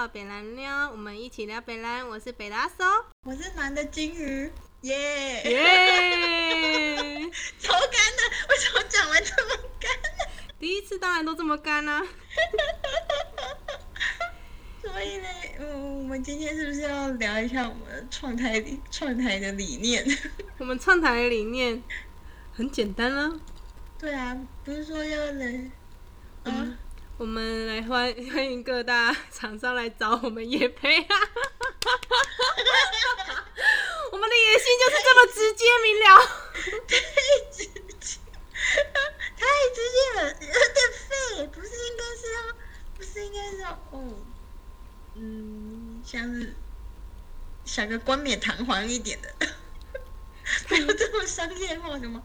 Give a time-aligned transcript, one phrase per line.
[0.00, 2.08] 到北蓝喵，我们一起聊北蓝。
[2.08, 2.82] 我是北大搜，
[3.22, 4.50] 我是男的金鱼，
[4.80, 6.96] 耶耶！
[7.60, 10.08] 超干的，为什么讲完这么干呢？
[10.58, 12.02] 第一次当然都这么干啊。
[14.80, 15.28] 所以呢，
[15.58, 20.02] 嗯，我们今天是不是要聊一下我们创台理创台的理念？
[20.56, 21.82] 我们创台的理念
[22.54, 23.38] 很简单啊，
[23.98, 25.70] 对啊，不是说要来，
[26.44, 26.78] 嗯，
[27.20, 31.04] 我们来欢欢迎各大厂商来找我们叶配啊。
[34.10, 36.16] 我们的野心就是这么直接明了。
[36.88, 36.96] 太
[37.52, 37.70] 直接，
[39.36, 40.48] 太直接了，有点
[40.96, 42.40] 废，不是应该是要，
[42.96, 44.16] 不是应该是要，哦，
[45.16, 46.54] 嗯，像是
[47.66, 49.34] 想个冠冕堂皇一点的，
[50.70, 52.22] 没有这么商业化的吗？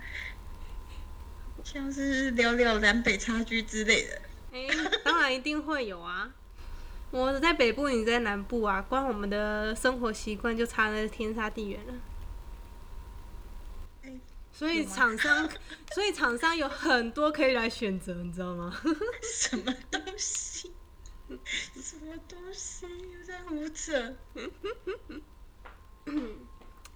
[1.65, 4.21] 像是聊聊南北差距之类的。
[4.55, 4.67] 哎、
[5.03, 6.33] 当然一定会有啊。
[7.11, 11.93] 我在北部，你在南部啊，光我们的生活习惯就差的天差地远了。
[14.03, 14.13] 哎
[14.53, 15.49] 所以厂商，
[15.93, 18.73] 所以厂商有很多可以来选择，你知道吗？
[19.21, 20.71] 什么东西？
[21.75, 22.85] 什么东西？
[22.87, 24.15] 又在胡扯？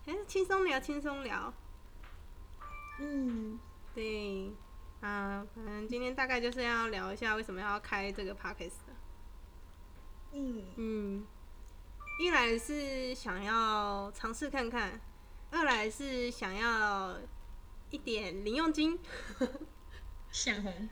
[0.05, 1.53] 还是轻松聊，轻松聊。
[3.01, 3.59] 嗯，
[3.93, 4.49] 对，
[5.01, 8.93] 啊，反正今天大概就是要聊一下为什么要开这个 podcast 的。
[10.33, 11.27] 嗯，嗯，
[12.19, 14.99] 一来是想要尝试看看，
[15.51, 17.17] 二来是想要
[17.89, 18.99] 一点零用金。
[20.31, 20.89] 想红。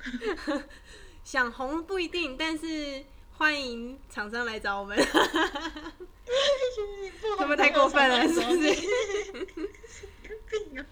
[1.23, 4.97] 想红不一定，但是欢迎厂商来找我们。
[4.97, 5.03] 会
[7.35, 8.73] 会不会太过分了是不是
[10.50, 10.85] 病啊！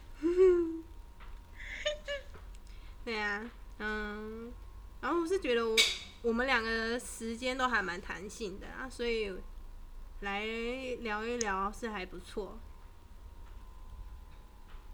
[3.05, 4.51] 对啊，嗯，
[4.99, 5.75] 然后我是觉得我
[6.23, 9.31] 我们两个时间都还蛮弹性的啊，所以
[10.21, 10.43] 来
[11.01, 12.57] 聊一聊是还不错。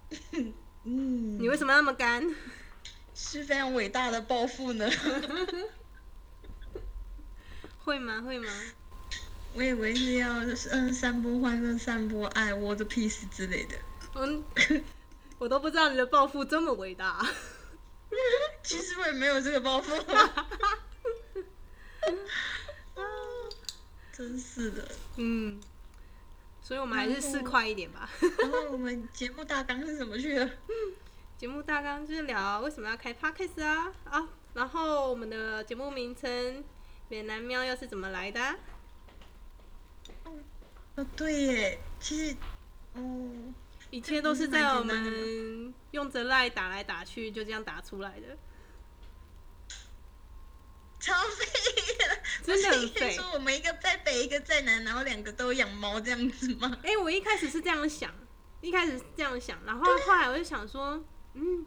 [0.84, 2.22] 嗯，你为什么那么干？
[3.16, 4.90] 是非常伟大的抱负呢。
[7.80, 8.22] 会吗？
[8.22, 8.50] 会吗？
[9.54, 10.34] 我以为是要
[10.72, 13.76] 嗯散播欢乐、散播爱、我的 peace 之类的。
[14.16, 14.44] 嗯，
[15.40, 17.26] 我都不知道你的抱负这么伟大。
[18.64, 19.88] 其实我也没有这个包袱。
[24.12, 24.88] 真是的。
[25.18, 25.60] 嗯，
[26.62, 28.10] 所以我们还是试快一点吧。
[28.40, 30.50] 然后我们节目大纲是怎么去的？
[31.38, 36.64] 节目大纲就是聊为什么要开 podcast 啊啊，然后我们的节目名称
[37.10, 38.56] “闽南喵”又是怎么来的啊、
[40.96, 42.36] 哦，对耶，其实，
[42.94, 43.32] 哦，
[43.92, 48.38] 一切都是在我们用着赖打来打去，就这样打出来的。
[51.00, 51.46] 超废
[51.98, 56.78] 的，真的是说我们一个在北，一个在南，然后两个都养猫这样子吗？
[56.84, 58.14] 哎、我一开始是这样想，
[58.62, 61.04] 一开始是这样想，然后 后来我就想说，
[61.34, 61.66] 嗯，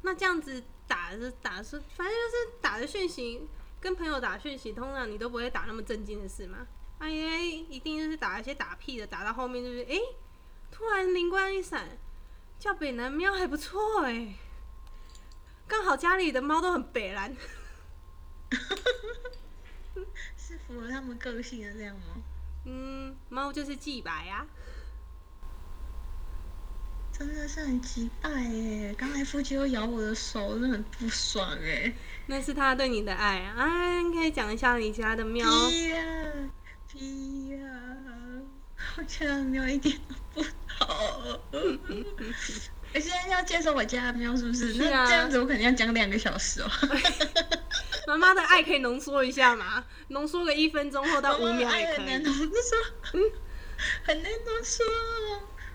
[0.00, 3.46] 那这样子打是打是，反正就是打的讯息，
[3.80, 6.66] 跟朋友打讯息，通常你都不会打那么正经的事嘛。
[6.98, 10.00] 哎呀，一定就是打一些打屁的，打到后面就是，哎、
[10.70, 11.98] 突然灵光一闪，
[12.58, 14.34] 叫北南喵还不错哎、
[15.66, 17.36] 刚好家里的猫都很北蓝，
[20.36, 22.16] 是符合他们个性的这样吗？
[22.64, 24.46] 嗯，猫就是祭白啊。
[27.12, 28.94] 真的是很击败耶！
[28.96, 31.92] 刚才夫妻又咬我的手，真的很不爽哎。
[32.24, 33.54] 那是他对你的爱啊！
[33.58, 35.46] 哎，你可以讲一下你家的喵。
[35.68, 36.02] 屁呀、
[36.88, 37.58] 屁呀、
[38.96, 40.48] 我家的喵一点都不
[40.84, 41.40] 好。
[42.92, 44.74] 我现在要介绍我家的喵是不是？
[44.74, 46.70] 是啊那这样子我肯定要讲两个小时哦。
[48.08, 49.84] 妈妈的爱可以浓缩一下吗？
[50.08, 52.24] 浓缩个一分钟后到五秒也可很难以。
[52.24, 53.18] 浓缩，
[54.02, 54.84] 很难浓缩。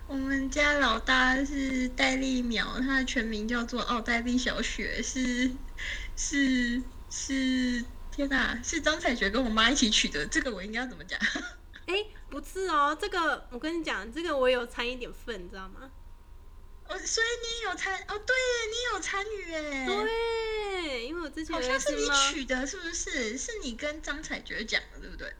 [0.08, 5.50] 我们家老大是戴丽苗，他的全名叫做奥黛丽小雪，是
[6.16, 10.26] 是是，天哪，是张彩雪跟我妈一起取的。
[10.26, 11.18] 这个我应该要怎么讲？
[11.86, 15.90] 哎、不是哦，这个我跟你讲，这个我有掺一点份，你知道吗？
[16.88, 18.36] 哦，所以你有参哦，对，
[18.70, 19.86] 你有参与哎。
[19.86, 23.36] 对，因为我之前好像是你，取的，是不是？
[23.36, 25.34] 是你跟张彩觉讲的，对不对？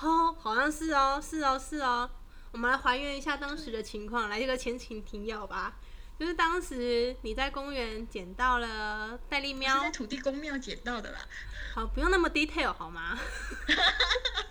[0.00, 2.10] 哦，好像是哦，是哦，是哦。
[2.52, 5.76] 我们来还原一下当时的情况，来一个前情提要吧。
[6.18, 11.18] 就是当时你在公园捡到了戴丽喵在，土地公庙捡到的啦。
[11.74, 13.18] 好，不用那么 detail 好吗？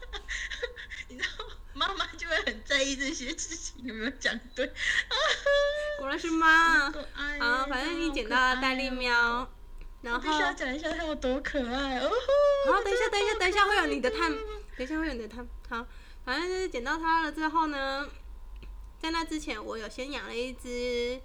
[2.95, 4.65] 这些事情有没有讲对。
[5.99, 6.91] 果然是妈。
[6.91, 9.47] 好，反正你捡到了戴丽，喵，
[10.01, 12.09] 然后我必须要讲一下它有多可爱哦。
[12.67, 15.47] 好，等一下，等一下，等一下，会有你的探等一下会有你的探。
[15.69, 15.85] 好，
[16.25, 18.07] 反正就是捡到它了之后呢，
[18.99, 21.21] 在那之前我有先养了一只，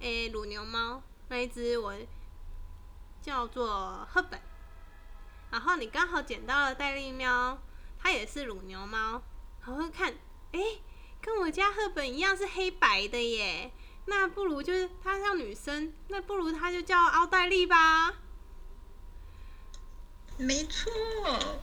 [0.00, 1.94] 诶、乳牛猫，那一只我
[3.20, 4.40] 叫做赫本。
[5.50, 7.58] 然后你刚好捡到了戴丽喵，
[7.98, 9.22] 它也是乳牛猫，
[9.66, 10.14] 然后看，
[10.52, 10.60] 哎、
[11.20, 13.72] 跟我家赫本一样是黑白的耶。
[14.06, 18.14] 那不如就是她像女生，那不如她就叫奥黛丽吧。
[20.38, 20.92] 没错，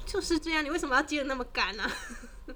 [0.06, 1.90] 就是这样，你为什么要接的那么干呢、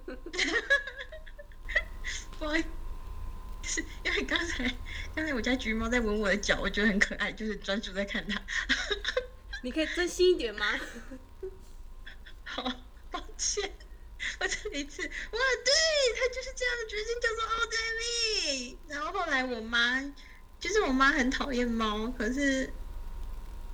[2.39, 2.65] 不好意
[3.63, 4.75] 思，因为刚才
[5.15, 8.41] 刚才我家橘猫在闻我的脚，我觉得很可爱，就是专注在看它。
[9.63, 10.65] 你可以真心一点吗？
[12.44, 12.63] 好，
[13.11, 13.77] 抱歉，
[14.40, 15.10] 我这一次，哇，
[15.66, 15.72] 对，
[16.16, 18.78] 他就是这样的决定，叫做奥黛丽。
[18.88, 20.02] 然后后来我妈，
[20.60, 22.74] 就是我妈很讨厌猫，可是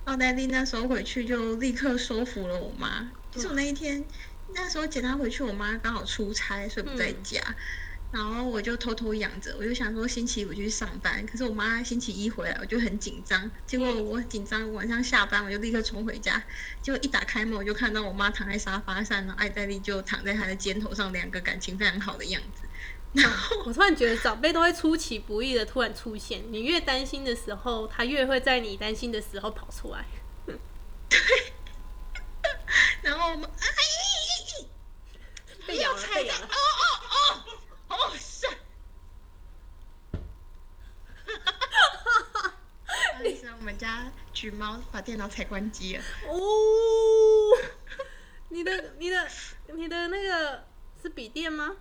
[0.05, 3.11] 奥黛丽那时候回去就立刻说服了我妈。
[3.31, 4.05] 就是我那一天，
[4.53, 7.41] 那时候捡它回去，我妈刚好出差，所以不在家。
[8.13, 13.49] 然后我就偷偷养着，我就想说星期五去上班，可是我妈星期一回来，我就很紧张。
[13.65, 16.43] 结果我紧张，晚上下班我就立刻冲回家，
[16.79, 22.61] 结果一打开门，我就看到我妈躺在沙发上，然后艾黛丽就躺在她的肩头上，两个感情非常好的样子。
[23.13, 30.05] 然后我突然觉得长辈都会出其不意的突然出现，你越担心的时候，他越会在你担心的时候跑出来。
[31.09, 31.19] 对
[33.01, 33.65] 然后我们 哎，
[35.65, 36.47] 被咬了，被咬了。
[36.47, 37.43] 到哦哦
[37.89, 38.47] 哦哦是。
[41.25, 41.31] 不
[43.17, 46.03] 好意思啊，我们家橘猫把电脑踩关机了。
[46.27, 46.33] 哦，
[48.49, 49.27] 你的、你的、
[49.75, 50.65] 你的那个
[51.01, 51.75] 是笔电吗？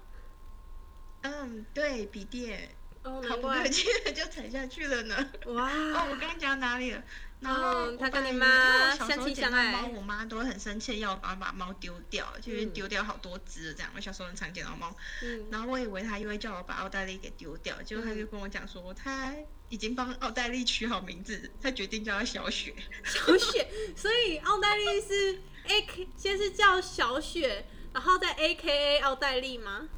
[1.23, 3.69] 嗯，对，笔电，哦，好不难怪客。
[3.69, 5.31] 气的就踩下去了呢。
[5.47, 7.03] 哇，哦，我刚刚讲到哪里了？
[7.39, 13.91] 然后嗯他跟你妈小时候相亲捡到相爱猫，我妈都会很生气，要我把把猫丢掉，就是嗯丢掉好多只这样。
[13.97, 19.35] 我小时候很常见到猫，嗯，然后我以为他又会叫我把奥黛丽给丢掉，结果他就跟我讲说，他
[19.73, 22.75] 已经帮奥黛丽取好名字，他决定叫她小雪。
[23.03, 23.67] 小雪，
[23.97, 27.65] 所以奥黛丽是 A K，先是叫小雪，
[27.95, 29.89] 然后再 A K A 奥黛丽吗？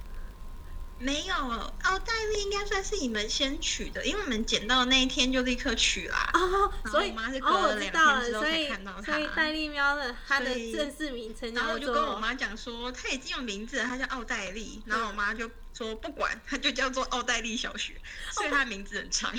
[0.99, 6.31] 没有，奥黛丽应该算是你们先取的，因为我们捡到的那一天就立刻取啦。
[6.33, 14.83] 哦，所以我妈是隔哦，我了两天之后才看到它所以戴丽喵的它的正式名称然后我就跟我妈讲说，她已经有名字了，她叫奥黛丽。
[14.87, 18.01] 然后我妈就说不管，她就叫做奥黛丽小学，
[18.31, 19.35] 所以她的名字很长。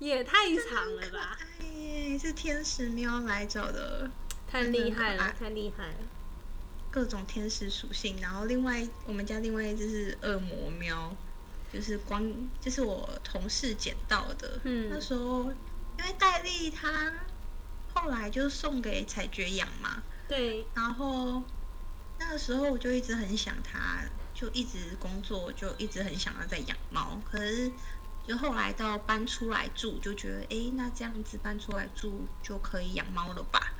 [0.00, 4.10] 也太长了吧，哎，是天使喵来找的，
[4.50, 5.94] 太厉害了，太厉害了。
[6.94, 8.20] 各种天使属性。
[8.20, 11.16] 然后另外我们家另外一只是恶魔喵，
[11.72, 14.60] 就是光就是我同事捡到的。
[14.62, 15.50] 嗯那时候
[15.98, 17.12] 因为戴丽她
[17.92, 21.42] 后来就送给彩爵养嘛，对，然后
[22.20, 27.20] 那个时候我就一直很想它，就一直工作，就一直很想要再养猫。
[27.28, 27.72] 可是
[28.24, 33.74] 就后来到搬出来住，就觉得哎，诶那这样子搬出来住就可以养猫了吧？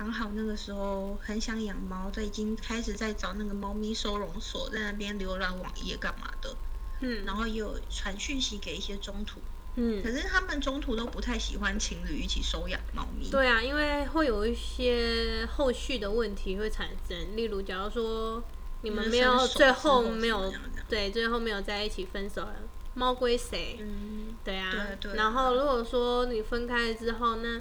[0.00, 6.56] 刚好那个时候很想养猫，就已经开始在找那个猫咪收容所，在那边浏览网页干嘛的，
[7.00, 9.40] 嗯，然后也有传讯息给一些中途，
[9.74, 10.02] 嗯。
[10.02, 13.28] 可，是他们中途都不太喜欢情侣一起收养猫咪。
[13.30, 18.42] 对啊，因为会有一些后续的问题会产生，例如假如说
[18.80, 20.50] 你们没有最后没有
[20.88, 22.54] 对最后没有在一起分手了，
[22.94, 23.76] 猫归谁？
[23.78, 27.60] 嗯，对啊，对对然后如果说你分开之后，那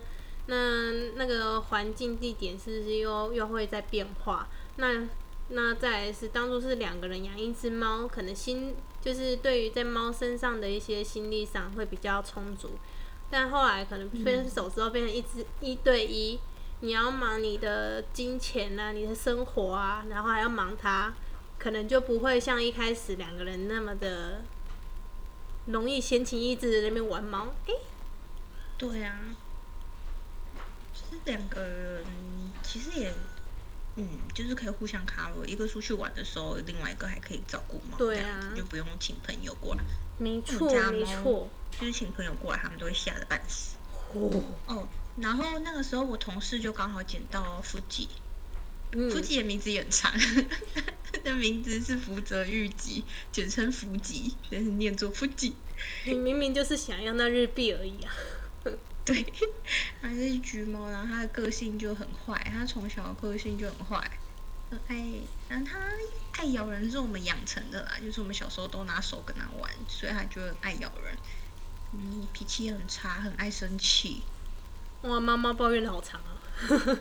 [0.49, 4.47] 那那个环境地点是不是又又会在变化？
[4.77, 5.07] 那
[5.49, 12.71] 那再来是当初是两个人养一只猫，可能心就是对于在猫身上的一些心力上会比较充足，
[13.29, 16.39] 但后来可能分手之后变成一只一对一，
[16.81, 21.13] 你要忙你的金钱啊，你的生活啊，然后还要忙它，
[21.57, 24.41] 可能就不会像一开始两个人那么的
[25.65, 27.47] 容易闲情逸致的在那边玩猫。
[27.67, 27.75] 诶、
[28.77, 29.48] 对啊，就是
[31.25, 32.03] 两个人
[32.63, 33.13] 其实也，
[33.95, 39.83] 嗯，就是可以互相 cover，一个出去玩的时候，另外一个还可以照顾猫，对啊这样子就不用请朋友过来。
[40.17, 41.49] 没错没错。
[41.79, 43.77] 就是请朋友过来，他们都会吓得半死。
[44.13, 44.87] 哦，哦，
[45.17, 48.09] 然后那个时候我同事就刚好捡到腹肌，
[48.91, 50.11] 嗯腹肌的名字也很长，
[51.11, 55.55] 他的名字是福泽谕吉，简称福吉，但是念作腹肌。
[56.05, 58.11] 你明明就是想要那日币而已啊。
[59.09, 59.25] 对，
[60.01, 64.19] 它是橘猫，然后它的个性就很坏，它从小个性就很坏，
[64.69, 65.03] 很爱，
[65.47, 65.79] 然后它
[66.33, 71.17] 爱咬人是我们养成的啦，就是我们小时候都拿手跟它玩，所以它就很爱咬人。
[71.91, 74.21] 嗯，脾气很差，很爱生气。
[75.01, 76.37] 哇，妈妈抱怨的好长啊。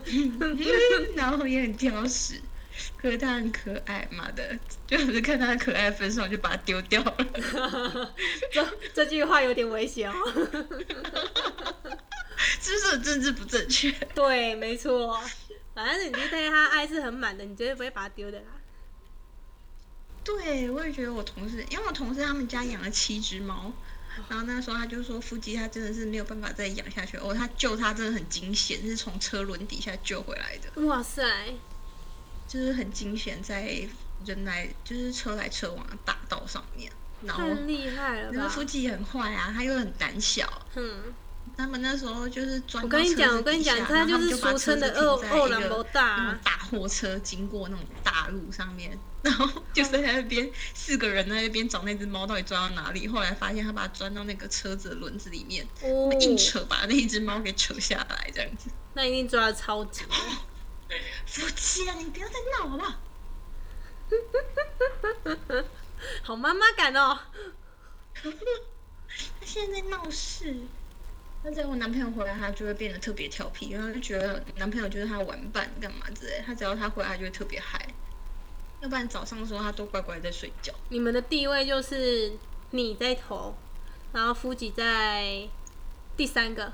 [1.15, 2.41] 然后也很挑食，
[2.97, 4.57] 可是他很可爱，妈的，
[4.87, 8.15] 就是看他可爱分手就把它丢掉了。
[8.51, 10.15] 这这句话有点危险哦。
[12.61, 13.91] 是不是政治不正确？
[14.15, 15.21] 对，没错。
[15.75, 18.45] 反正你对他爱是很满的，你绝对不会把它丢的啦。
[20.23, 23.71] 对，我也觉得我同事，因为我同事他们家养了七只猫，
[24.27, 31.23] 然后那时候他就说腹肌他真的是没有办法再养下去，哦，他救他真的很惊险，是从车轮底下救回来的，哇塞，
[32.49, 33.87] 就是很惊险，在
[34.25, 36.91] 人来就是车来车往的大道上面，
[37.21, 38.33] 然后太厉害了吧？
[38.33, 41.13] 那个腹肌很坏啊，他又很胆小，嗯，
[41.55, 46.39] 他们那时候就是钻我跟你讲，我跟你讲，他就是俗称的二二郎博大那种啊。
[46.43, 58.69] 大货车经过那种大路上面，然后就是在那边四个人在那边找那只猫到底钻到哪里，后来发现他把它钻到那个车子的轮子里面，哦，硬扯把那一只猫给扯下来，这样子。
[58.95, 60.01] 那一定抓的超级。
[61.25, 62.95] 夫妻啊，你不要再闹好不好？
[66.23, 67.19] 好妈妈感哦。
[68.21, 70.55] 他现在在闹事。
[71.41, 76.43] 那只要我男朋友回来，他就会变得特别调皮，然后就觉得男朋友就是他的玩伴，干嘛之类。
[76.45, 77.87] 他只要他回来，就会特别嗨。
[78.81, 80.73] 要不然早上的时候，他都乖乖在睡觉。
[80.89, 82.33] 你们的地位就是
[82.71, 83.55] 你在头，
[84.11, 85.47] 然后夫吉在
[86.17, 86.73] 第三个，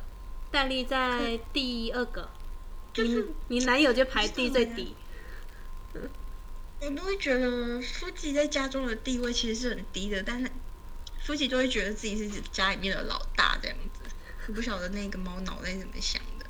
[0.49, 2.29] 戴丽在第二个，
[2.95, 4.95] 就是你你男友就排第最底。
[6.79, 10.49] 我都会觉得夫妻在家中的地位其实是很低的，但是
[11.21, 14.01] 夫妻就会觉得自己是家里面的老大这样子。
[14.47, 16.45] 我不晓得那个猫脑袋怎么想的。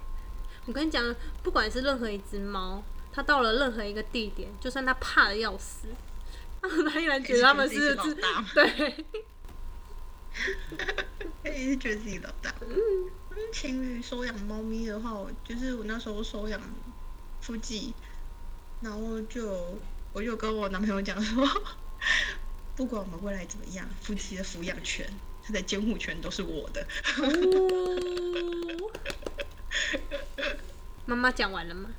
[0.65, 5.87] 我跟你讲，不管是任何一只猫，它到了任何一个地点，就算它怕的要死，
[6.61, 9.05] 它们依然觉得他们是老大对。
[11.41, 12.53] 他也是觉得自己老大。
[12.59, 12.75] 嗯，
[13.51, 16.61] 情侣收养猫咪的话，我就是我那时候收养
[17.41, 17.93] 夫吉，
[18.81, 19.79] 然后就
[20.13, 21.47] 我就跟我男朋友讲说，
[22.75, 25.09] 不管我们未来怎么样，夫妻的抚养权、
[25.43, 26.85] 他的监护权都是我的。
[27.17, 28.91] 哦
[31.05, 31.89] 妈妈讲完了吗？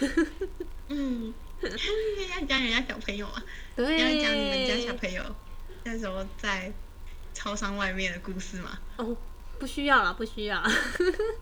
[0.88, 3.44] 嗯，要讲人家小朋友啊，
[3.76, 5.22] 对，要讲你们家小朋友
[5.84, 6.72] 那时候在
[7.34, 8.78] 超商外面的故事嘛？
[8.96, 9.14] 哦，
[9.64, 10.62] 不需要了，不需要，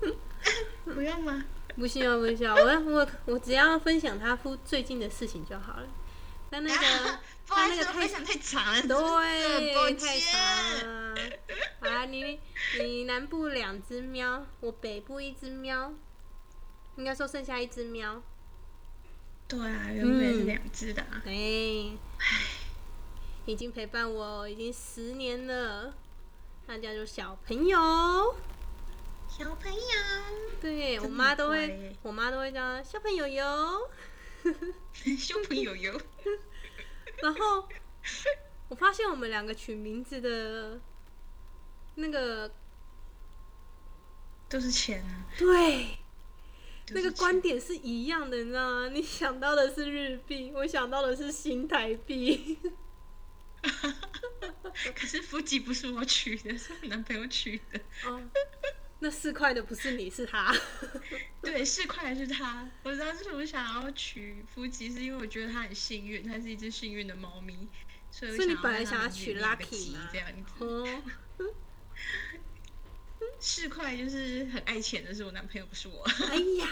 [0.86, 1.44] 不用吗？
[1.74, 2.54] 不需要，不需要。
[2.54, 5.88] 我我我只要分享他夫最近的事情就好了。
[6.48, 10.20] 但那个他那个太长了，对，太。
[10.20, 10.34] 长
[10.84, 11.16] 了。
[11.80, 12.38] 啊，你
[12.78, 15.92] 你南部两只喵，我北部一只喵，
[16.94, 18.22] 应该说剩下一只喵。
[19.48, 21.20] 对啊，原本也是两只的、啊。
[21.26, 21.32] 哎，
[23.46, 25.92] 已经陪伴我已经十年了，
[26.66, 27.78] 那叫做小朋友。
[29.28, 29.78] 小朋友，
[30.60, 33.88] 对我妈都会我妈都会叫小朋友哟。
[35.18, 36.00] 小朋友哟，
[37.22, 37.66] 然后
[38.68, 40.80] 我发现我们两个取名字的
[41.94, 42.50] 那个
[44.48, 45.26] 都是钱啊。
[45.38, 45.96] 对
[46.90, 48.88] 那个观点是一样的，你知道吗？
[48.88, 52.58] 你想到的是日币，我想到的是新台币。
[53.62, 53.94] 钱
[54.94, 57.80] 可是福吉不是我取的，是我男朋友取的。
[58.04, 58.20] 哦，
[59.00, 60.54] 那四块的不是你，是他。
[61.42, 62.68] 对，四块是他。
[62.82, 67.68] 我知道是我想要取福吉，是因为我觉得他很幸运，他是一只幸运的猫咪，
[68.10, 70.64] 所以你想本来想要取 Lucky 吉这样子。
[70.64, 71.02] 哦，
[73.38, 76.02] 四块就是很爱钱的是我男朋友，不是我。
[76.30, 76.66] 哎呀，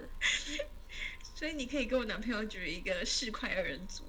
[1.34, 4.04] 所以你可以跟我男朋友举一个四块二人组，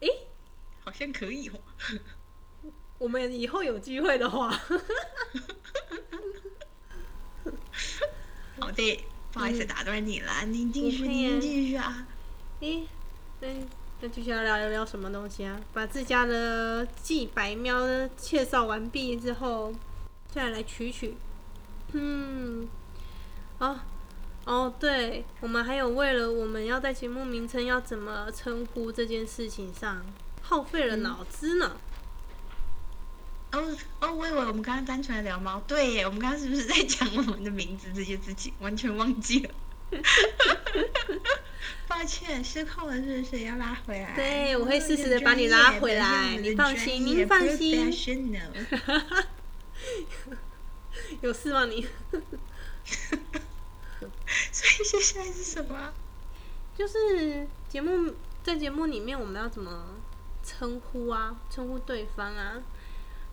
[0.00, 0.08] 诶，
[0.84, 1.54] 好像可以哦。
[2.98, 4.50] 我们以后有机会的话，
[8.60, 12.06] 好的，不好意思打断你了，您继续，不会啊您继续啊。
[12.60, 12.86] 诶，
[13.40, 13.48] 那
[14.02, 15.58] 那继续要聊聊什么东西啊？
[15.72, 19.72] 把自家的祭白喵的介绍完毕之后，
[20.30, 21.16] 再来取取。
[21.92, 22.68] 嗯，
[23.58, 23.80] 哦
[24.44, 30.04] 哦，对，我们还有为了我们要在节目名称要怎么称呼这件事情上，
[30.42, 31.76] 耗费了脑子呢。
[33.52, 38.52] 哦哦，我以为我们刚刚单纯的聊猫，对耶，我们刚刚是不是在讲我们的名字这件事情？
[38.60, 39.50] 完全忘记了。
[41.88, 44.14] 抱歉，失控了，是不是要拉回来？
[44.14, 47.90] 对我会适时的把你拉回来你放心您放心
[51.20, 51.86] 有事吗你？
[54.52, 55.92] 所以接下来是什么啊？
[56.76, 59.86] 就是节目在节目里面我们要怎么
[60.42, 61.36] 称呼啊？
[61.50, 62.54] 称呼对方啊？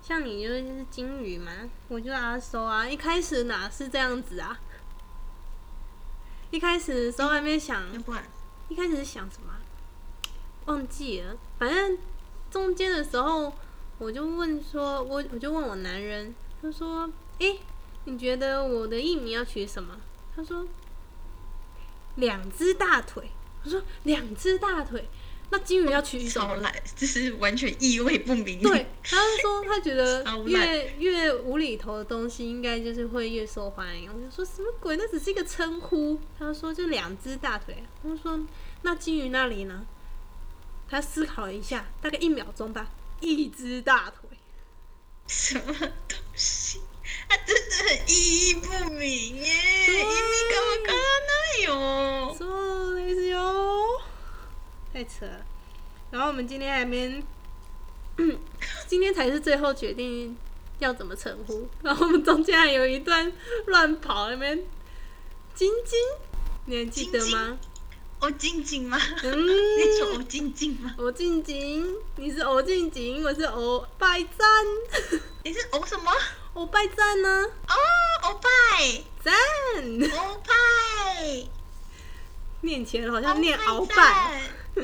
[0.01, 1.51] 像你就是金鱼嘛，
[1.87, 2.87] 我就阿收啊。
[2.87, 4.59] 一开始哪是这样子啊？
[6.51, 8.23] 一开始的时候还没想，要不然
[8.69, 9.59] 一开始是想什么啊？
[10.65, 11.97] 忘记了，反正
[12.49, 13.53] 中间的时候，
[13.97, 17.09] 我就问说，我我就问我男人，他说
[17.39, 17.59] ：“诶，
[18.05, 19.97] 你觉得我的艺名要取什么？”
[20.35, 20.65] 他说
[22.17, 23.31] ：“两只大腿。”
[23.65, 25.09] 我说：“两只大腿，
[25.49, 26.83] 那金鱼要取什么？”来？
[26.95, 28.61] 就，是完全意味不明。
[28.61, 34.09] 对，他就说他觉得 越越无厘头的东西，应该就是会越受欢迎。
[34.13, 34.95] 我就说什么鬼？
[34.95, 36.19] 那只是一个称呼。
[36.37, 37.83] 他说就两只大腿。
[38.03, 38.39] 我说
[38.83, 39.85] 那金鱼那里呢？
[40.89, 44.37] 他思考了一下，大概一秒钟吧，一只大腿。
[45.27, 46.79] 什么东西？
[47.28, 49.46] 它真 的很意义不明耶！
[49.86, 52.34] 对意味がわからないよ。
[52.36, 52.44] そ
[52.92, 54.00] うですよ，
[54.92, 55.44] 太扯了。
[56.10, 57.22] 然后我们今天还没，
[58.86, 60.36] 今天才是最后决定
[60.78, 61.68] 要怎么称呼。
[61.82, 63.32] 然后我们中间还有一段
[63.66, 64.62] 乱跑那边，
[65.54, 65.98] 晶晶，
[66.66, 67.58] 你还记得吗？
[68.20, 68.96] 欧静静吗？
[69.24, 70.94] 嗯，你说欧静静吗？
[70.98, 74.48] 欧静静，你是欧静静，我是欧拜赞，
[75.42, 76.12] 你是欧什么？
[76.57, 77.45] 欧拜赞呢？
[77.67, 77.75] 哦，
[78.23, 78.49] 欧拜，
[79.23, 79.31] 赞，
[80.11, 81.47] 欧拜，
[82.61, 84.83] 念起来好像念鳌拜，拜。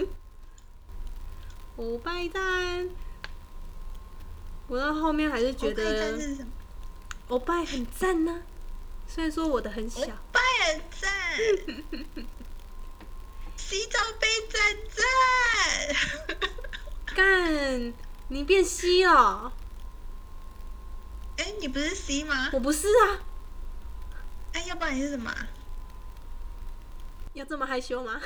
[1.77, 2.87] 欧拜赞。
[4.67, 6.45] 我到后面还是觉得？
[7.29, 8.43] 欧拜很赞呢、
[9.07, 11.11] 虽然说我的很欧小，拜很赞，
[13.57, 14.77] 洗澡杯赞
[16.37, 17.15] 赞。
[17.15, 17.93] 干，
[18.27, 19.51] 你变西了？
[21.43, 22.50] 哎，你不是 C 吗？
[22.53, 23.19] 我不是啊，
[24.53, 25.45] 哎，要不然你是什么啊？
[27.33, 28.13] 要这么害羞吗？
[28.13, 28.21] 啊，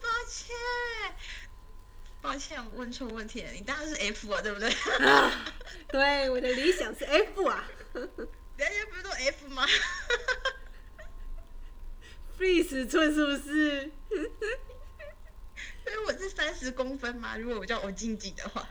[0.00, 0.54] 抱歉，
[2.22, 3.50] 抱歉，我问错问题了。
[3.50, 4.70] 你当然是 F 啊，对不对？
[5.04, 5.44] 啊，
[5.90, 7.64] 对，我的理想是 F 啊
[7.94, 8.08] 人
[8.58, 9.66] 家不是都 F 吗？
[12.38, 13.90] free 尺寸是不是？
[15.82, 18.68] 所以我是三十公分嘛，如果我叫我静静的话。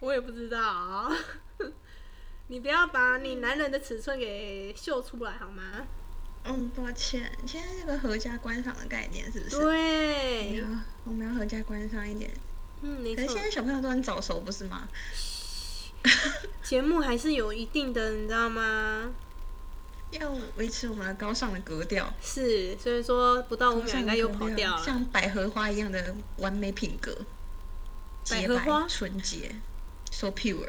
[0.00, 1.10] 我也不知道啊、
[2.48, 5.86] 你不要把你男人的尺寸给秀出来好吗？
[6.44, 9.58] 嗯，抱歉，现在这个合家观赏的概念是不是？
[9.58, 10.64] 对，要
[11.04, 12.30] 我们要合家观赏一点。
[12.80, 14.88] 嗯，没错可是现，在小朋友都很早熟，不是吗？
[16.62, 19.12] 节目还是有一定的，你知道吗？
[20.12, 24.82] 要维持我们的高尚的格调，是，所以说不到五秒应该又跑掉了。
[24.82, 27.14] 像百合花一样的完美品格，
[28.30, 29.54] 百合花纯洁
[30.20, 30.68] ，so pure。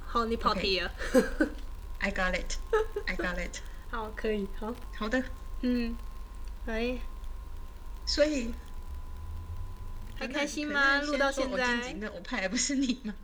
[0.00, 0.90] 好，你跑题了。
[2.00, 2.56] I got it,
[3.06, 3.58] I got it。
[3.90, 5.22] 好，可以，好，好的，
[5.60, 5.94] 嗯，
[6.66, 6.98] 哎，
[8.06, 8.54] 所以
[10.18, 11.02] 还开心吗？
[11.02, 13.14] 录到现在，那我派的不是你吗？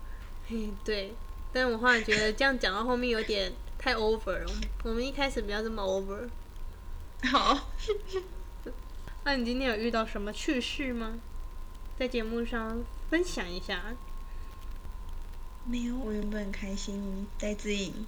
[0.48, 1.14] 嘿，对，
[1.52, 4.52] 但我后来觉得这样讲到后面有点太 over 了。
[4.84, 6.28] 我们一开始不要这么 over。
[7.30, 7.70] 好，
[9.24, 11.18] 那你今天有遇到什么趣事吗？
[11.98, 13.94] 在节目上分享一下。
[15.66, 18.06] 没有，我原本很开心戴资颖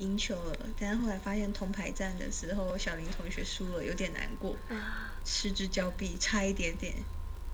[0.00, 6.92] 赢球了，但是后来发现铜牌战的时候，小林同学输了，有点难过，啊，失之交臂，差一点点，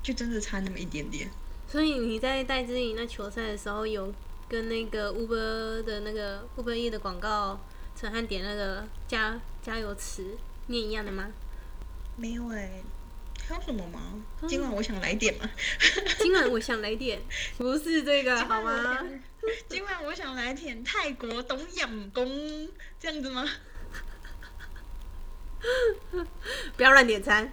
[0.03, 1.31] 就真的差那么一点点。
[1.69, 4.13] 所以你在戴资颖那球赛的时候，有
[4.49, 7.61] 跟那个 Uber 的那个 Uber E 的广告
[7.95, 11.31] 陈汉典那个加加油词念一样的吗？
[12.17, 12.83] 没有哎、
[13.49, 14.01] 还有什么吗？
[14.43, 15.49] 嗯今晚我想来点嘛。
[16.19, 17.21] 今晚我想来点，
[17.59, 18.99] 不是这个好吗？
[19.69, 23.49] 今晚我想来点泰国东阳宫，这样子吗？
[26.77, 27.53] 不要乱点餐。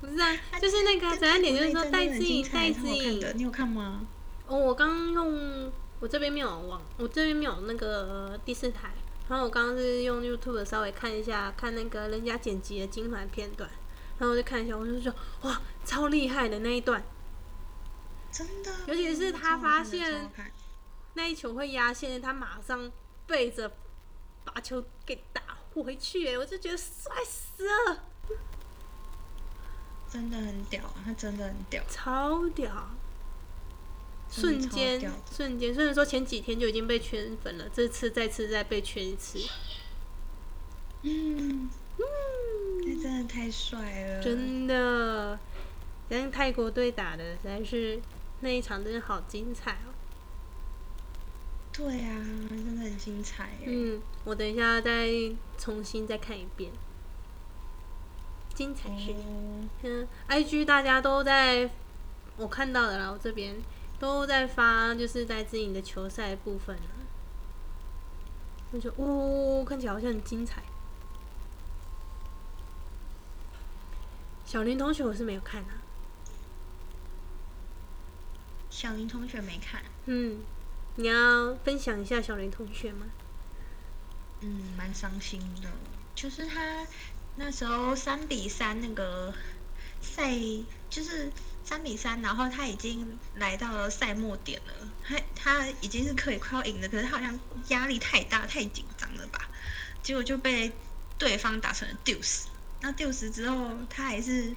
[0.00, 3.20] 不是啊，就是那个陈汉典，就是说戴志颖，戴志颖。
[3.20, 4.06] 的，你有看吗？
[4.46, 8.90] 哦，我刚刚用我这边没有网，我这边没有那个第四台，
[9.32, 13.66] 然后我刚刚是用 YouTube 稍微看一下，看那个人家剪辑的精华片段，
[14.18, 17.02] 然后我就看一下，我就说哇，超厉害的那一段，
[18.30, 20.30] 真的，尤其是他发现
[21.14, 22.92] 那一球会压线，他马上
[23.26, 23.72] 背着
[24.44, 25.40] 把球给打
[25.72, 28.02] 回去，哎，我就觉得帅死了，
[30.10, 32.70] 真的很屌啊，他真的很屌，超屌。
[34.32, 39.38] 瞬间，瞬间，虽然说前几天就已经被圈粉了，这次再次再被圈一次，
[41.02, 41.68] 嗯，
[41.98, 42.02] 嗯，
[42.80, 45.38] 他真的太帅了，真的，
[46.08, 48.00] 跟泰国队打的实在是
[48.40, 49.92] 那一场真的好精彩哦。
[51.70, 53.50] 对啊，真的很精彩。
[53.66, 55.10] 嗯，我等一下再
[55.58, 56.72] 重新再看一遍。
[58.54, 59.14] 精彩讯。
[59.16, 61.70] 哦，嗯，IG 大家都在，
[62.36, 63.56] 我看到的啦，我这边
[64.02, 66.90] 都在发，就是戴资颖的球赛部分啊。
[68.72, 70.60] 我就哦，看起来好像很精彩。
[74.44, 75.78] 小林同学我是没有看啊，
[78.70, 80.40] 小林同学没看，嗯，
[80.96, 83.06] 你要分享一下小林同学吗？
[84.40, 85.70] 嗯，蛮伤心的。
[86.16, 86.84] 就是他
[87.36, 89.32] 那时候三比三那个
[90.00, 90.36] 赛，
[90.90, 91.30] 就是
[91.72, 99.48] 三比三，然后他已经来到了赛末点了，他他已经是可以快要赢的，可是他好像压力太大、太紧张了吧，
[100.02, 100.70] 结果就被
[101.16, 102.42] 对方打成了 deuce。
[102.82, 104.54] 那 deuce 之后，他还是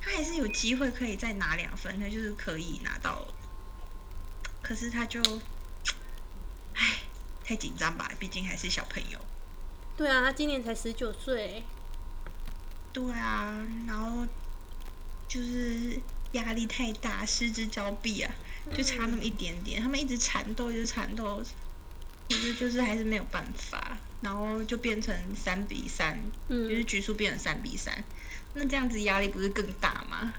[0.00, 3.24] 他还是有机会可以再拿两分，他就是可以拿到，
[4.62, 5.22] 可是他就，
[6.74, 7.02] 唉，
[7.44, 9.20] 太紧张吧，毕竟还是小朋友。
[9.96, 11.62] 对啊，他今年才十九岁，
[12.92, 14.26] 对啊，然后
[15.28, 15.81] 就是
[16.32, 18.34] 压力太大，失之交臂啊，
[18.76, 19.80] 就差那么一点点。
[19.82, 21.42] 他们一直缠斗，一直缠斗，
[22.28, 26.18] 其实就是还是没有办法，然后就变成三比三，
[26.48, 28.04] 就是嗯，局数变成三比三。
[28.54, 30.34] 那这样子压力不是更大吗？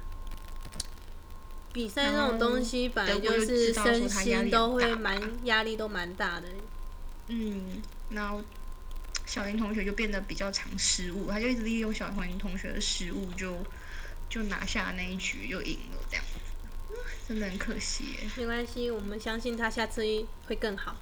[1.72, 6.48] 比赛那种东西本来就就是身心都会蛮压力都蛮大的。
[7.30, 8.44] 嗯，然后
[9.26, 13.58] 小林同学就变得比较常失误，他就一直利用小林同学的失误就
[14.34, 16.32] 就拿下那一局，就赢了这样子。
[16.90, 18.30] 嗯真的很可惜耶。
[18.36, 20.02] 没关系，我们相信他下次
[20.48, 20.96] 会更好。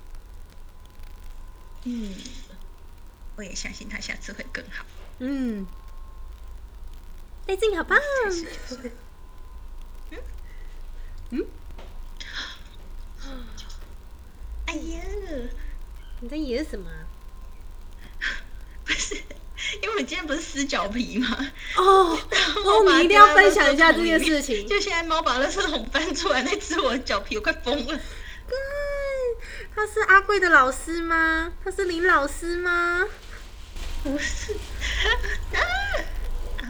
[1.86, 2.14] 嗯，
[3.38, 4.86] 我也相信他下次会更好。
[5.20, 5.66] 嗯，
[7.46, 7.98] 戴静好棒。
[8.26, 8.92] 还是就是
[11.30, 11.48] 嗯，
[14.66, 15.02] 哎呀，
[16.20, 17.08] 你在演什么啊？
[18.84, 19.24] 不是，
[19.82, 21.52] 因为我今天不是撕脚皮吗？
[21.78, 24.68] 哦，哦，猫把它你一定要分享一下这件事情。
[24.68, 27.94] 就现在猫把垃圾桶翻出来，那只我的脚皮，我快疯了。
[27.98, 28.58] 干
[29.74, 31.54] 他是阿贵的老师吗？
[31.64, 33.06] 他是林老师吗？
[34.04, 34.54] 不是，
[35.54, 35.62] 啊！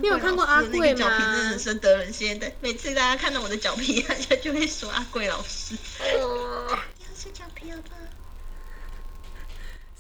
[0.02, 5.76] 你有看过阿贵那个脚皮吗真的很深得人心的，每次大家看到我的脚皮，大家就会说阿贵老师。
[6.20, 7.98] 哦，你要吃脚皮好不好？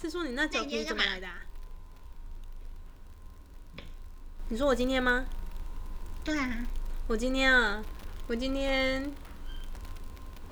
[0.01, 1.33] 是说你那脚皮怎么来的、啊？
[4.51, 5.25] 你说我今天吗？
[6.25, 6.67] 对啊，
[7.07, 7.81] 我今天啊，
[8.27, 9.09] 我今天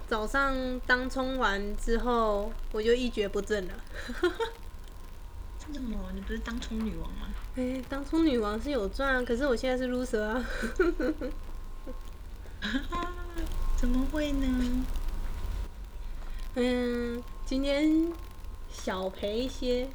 [0.08, 3.74] 早上当冲完之后，我就一蹶不振了。
[5.68, 5.98] 为什么？
[6.16, 7.28] 你不是当冲女王吗？
[7.58, 10.46] 哎、当冲女王是有赚啊，可是我现在是 loser 啊。
[13.76, 14.86] 怎么会呢？
[16.56, 18.14] 嗯，今天
[18.72, 19.90] 小赔一些。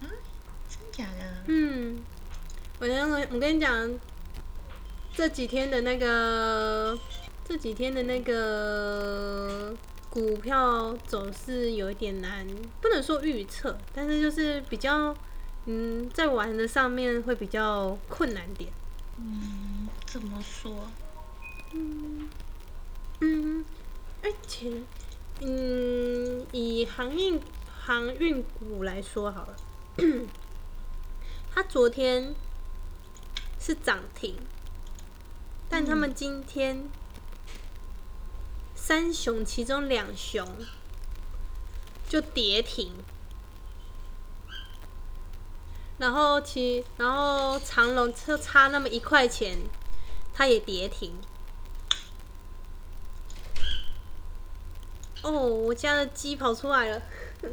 [0.00, 1.24] 真假的？
[1.46, 1.98] 嗯，
[2.78, 3.98] 我跟我跟你讲，
[5.12, 6.98] 这几天的那个
[7.44, 9.74] 这几天的那个
[10.10, 12.46] 股票走势有一点难，
[12.80, 15.16] 不能说预测，但是就是比较
[15.66, 18.70] 嗯，在玩的上面会比较困难点。
[19.16, 20.90] 嗯，怎么说？
[23.20, 23.64] 嗯，
[24.22, 24.70] 而且
[25.40, 27.40] 嗯，以航运
[27.80, 29.56] 航运股来说好了，
[31.52, 32.34] 它昨天
[33.58, 34.36] 是涨停，
[35.68, 36.88] 但他们今天
[38.74, 40.48] 三雄其中两雄
[42.08, 42.92] 就跌停，
[45.98, 49.58] 然后其然后长隆就差那么一块钱，
[50.32, 51.14] 它也跌停。
[55.22, 57.02] 哦，我家的鸡跑出来了，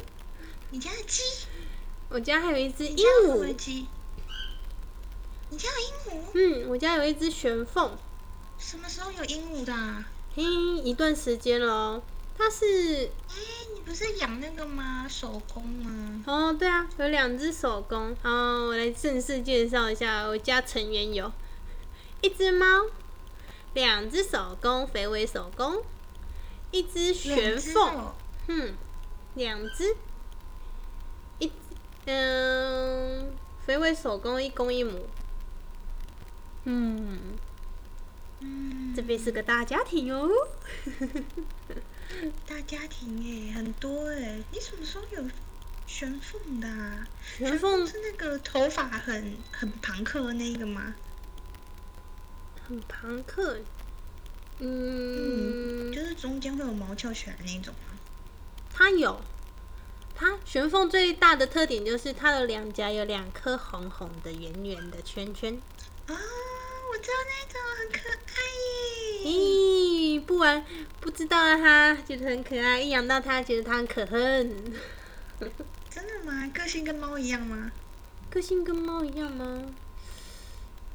[0.70, 1.22] 你家的鸡？
[2.10, 3.44] 我家还有一只鹦鹉，
[5.50, 6.64] 你家有鹦鹉？
[6.64, 7.90] 嗯，我家有一只玄凤，
[8.58, 10.06] 什么时候有鹦鹉的、啊？
[10.34, 12.02] 嘿，一段时间了哦。
[12.38, 13.34] 它是哎、
[13.74, 15.06] 你不是养那个吗？
[15.06, 16.22] 手工吗？
[16.26, 18.16] 哦，对啊，有两只手工。
[18.22, 21.30] 哦，我来正式介绍一下，我家成员有
[22.22, 22.86] 一只猫，
[23.74, 25.82] 两只手工肥尾手工，
[26.70, 28.14] 一只玄凤，哦
[28.46, 28.72] 嗯，
[29.34, 29.96] 两只，一
[32.10, 33.34] 嗯，
[33.66, 35.06] 肥尾手工一公一母，
[36.64, 37.18] 嗯，
[38.40, 40.26] 嗯，这边是个大家庭哦。
[42.48, 44.42] 大家庭哎，很多哎。
[44.50, 45.22] 你什么时候有
[45.86, 47.06] 玄凤的、啊？
[47.36, 50.94] 玄凤是那个头发很很朋克的那个吗？
[52.66, 53.58] 很朋克，
[54.60, 57.98] 嗯，就是中间会有毛翘起来的那种吗？
[58.72, 59.20] 它有，
[60.18, 65.54] 它玄凤最大的特点就是它的两颊有两颗红红的圆圆的圈圈。
[66.08, 68.42] 啊，我知道那种很可爱
[69.24, 69.30] 耶。
[69.30, 70.66] 咦，不玩
[71.00, 74.64] 不知道啊它觉得很可爱，一养到它觉得它很可恨。
[75.88, 76.50] 真的吗？
[76.52, 77.70] 个性跟猫一样吗？
[78.28, 79.62] 个性跟猫一样吗？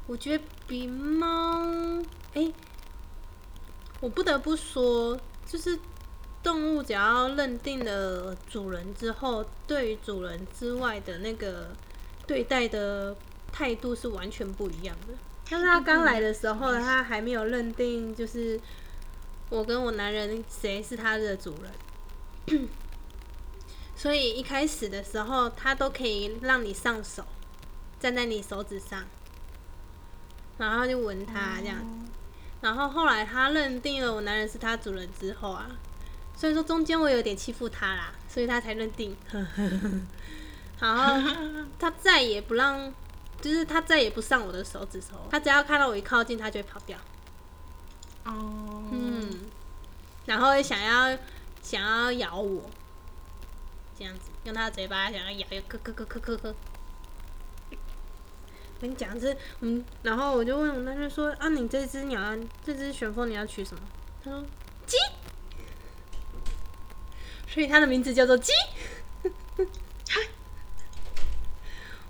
[0.06, 2.02] 我觉得比猫，
[2.34, 2.52] 哎、
[4.00, 5.78] 我不得不说，就是
[6.44, 11.70] 动物只要认定了主人之后，对于主人之外的那个
[12.26, 13.16] 对待的
[13.50, 15.14] 态度是完全不一样的。
[15.46, 18.60] 像是它刚来的时候，它还没有认定，就是
[19.50, 22.68] 我跟我男人谁是它的主人。
[23.96, 27.24] 所以一开始的时候，它都可以让你上手，
[27.98, 29.02] 站在你手指上，
[30.58, 31.78] 然后就闻它这样。
[32.60, 35.70] 然后后来他认定了我男人是他主人之后啊，
[36.36, 39.16] 所以说中间我有点欺负他啦，所以他才认定。
[40.80, 41.32] 然后
[41.78, 42.92] 他再也不让，
[43.40, 46.98] 就是他再也不上我的手指头，他只要看到我一靠近，他就会跑掉。
[48.24, 49.30] 哦，嗯，
[50.26, 51.16] 然后想要
[51.62, 52.68] 想要咬我，
[53.98, 56.54] 这样子用他的嘴巴想要咬，咯咯咯咯咯咯。
[58.80, 63.82] 跟你讲是，嗯，然后我就问我男人说啊，你这只鸟，这只旋风你要取什么？
[64.22, 64.44] 他说
[64.84, 64.96] 鸡，
[67.54, 68.52] 所以它的名字叫做鸡。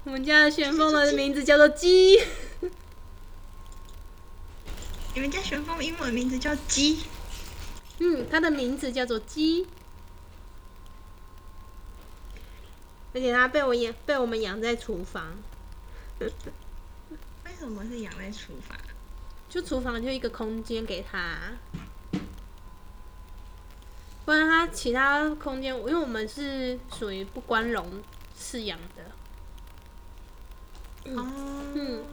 [0.04, 2.18] 我们家的旋风的名字叫做鸡。
[5.14, 6.98] 你们家旋风英文名字叫鸡，
[7.98, 9.68] 嗯，它的名字叫做鸡，
[13.12, 15.36] 而且它被我养被我们养在厨房，
[16.18, 16.32] 为
[17.56, 18.76] 什么是养在厨房？
[19.48, 21.38] 就厨房就一个空间给它，
[24.24, 28.02] 不然它其他空间，因为我们是属于不关笼
[28.38, 31.26] 饲养的，哦，
[31.74, 32.04] 嗯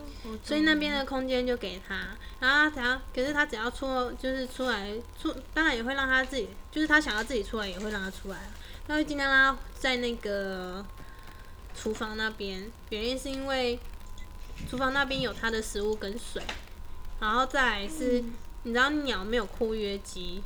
[0.43, 1.95] 所以那边的空间就给他，
[2.39, 8.49] 然后他只要，可是他只要出，就是出来出，当然也会让他自己，就是他想要自己出来，也会让他出来啊。
[8.87, 10.85] 他会尽量让他在那个
[11.75, 13.79] 厨房那边，原因是因为
[14.69, 16.43] 厨房那边有他的食物跟水，
[17.19, 20.43] 然后再来是，嗯你知道鸟没有括约肌，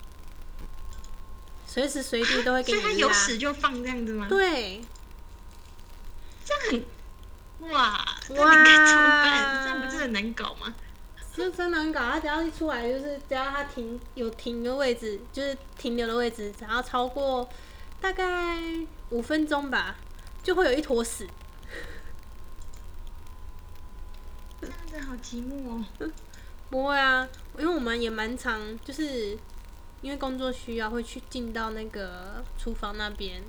[1.76, 4.28] 随时随地都会给所以它，有屎就放这样子吗？
[4.30, 4.82] 对，
[6.46, 6.64] 这样
[7.60, 9.62] 很哇，那哇你该怎么办？
[9.62, 10.74] 这样不是很难搞吗？
[11.36, 17.50] 就真难搞，它只要一出来，就是只要它停有停的位置，就是停留的位置，只要超过
[18.00, 18.58] 大概
[19.10, 19.98] 五分钟吧，
[20.42, 21.28] 就会有一坨屎。
[24.62, 25.86] 这样子好寂寞哦。
[26.70, 27.28] 不会啊，
[27.60, 29.38] 因为我们也蛮常，就是
[30.02, 33.42] 因为工作需要会去进到那个厨房那边，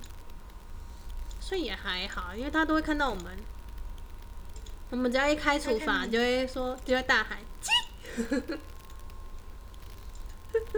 [1.41, 3.37] 所以也还好，因为他都会看到我们。
[4.89, 7.71] 我们只要一开厨房，就会说，就会大喊“鸡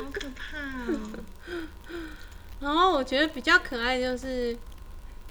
[0.01, 0.57] 好可怕
[0.91, 1.11] 哦！”。
[2.59, 4.57] 然后我觉得比较可爱，就是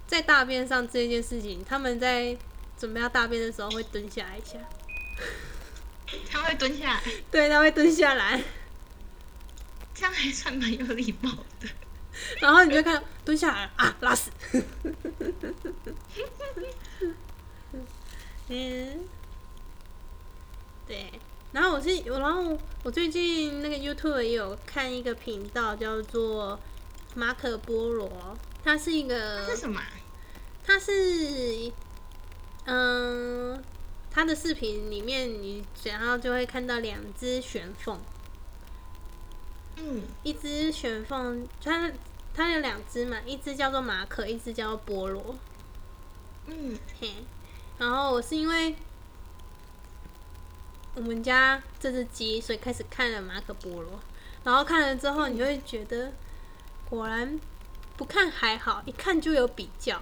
[0.06, 2.38] 在大便上这件事情，他们在
[2.78, 4.60] 准备要大便的时候会蹲下来一下，
[6.30, 8.42] 他会蹲下来，对，他会蹲下来，
[9.98, 11.68] 这样还算蛮有礼貌的。
[12.40, 14.30] 然后你就看蹲下来啊，拉屎。
[18.50, 19.08] 嗯，
[20.88, 21.12] 对。
[21.52, 26.60] 然后我是，然后我最近那个 YouTube 也有看一个频道，叫做
[27.16, 29.88] 马可波罗，它是一个这是什么啊？
[30.66, 31.72] 它是，
[32.66, 33.64] 嗯，
[34.12, 38.00] 它的视频里面你然后就会看到两只玄凤，
[39.78, 41.92] 嗯，一只玄凤，它
[42.34, 45.36] 它有两只嘛，一只叫做马可，一只叫做菠萝。
[46.48, 47.14] 嗯，嘿，
[47.78, 48.76] 然后我是因为
[50.96, 54.00] 我们家这只鸡，所以开始看了马可波罗，
[54.44, 56.12] 然后看了之后，你就会觉得
[56.90, 57.40] 果然
[57.96, 60.02] 不看还好，一看就有比较。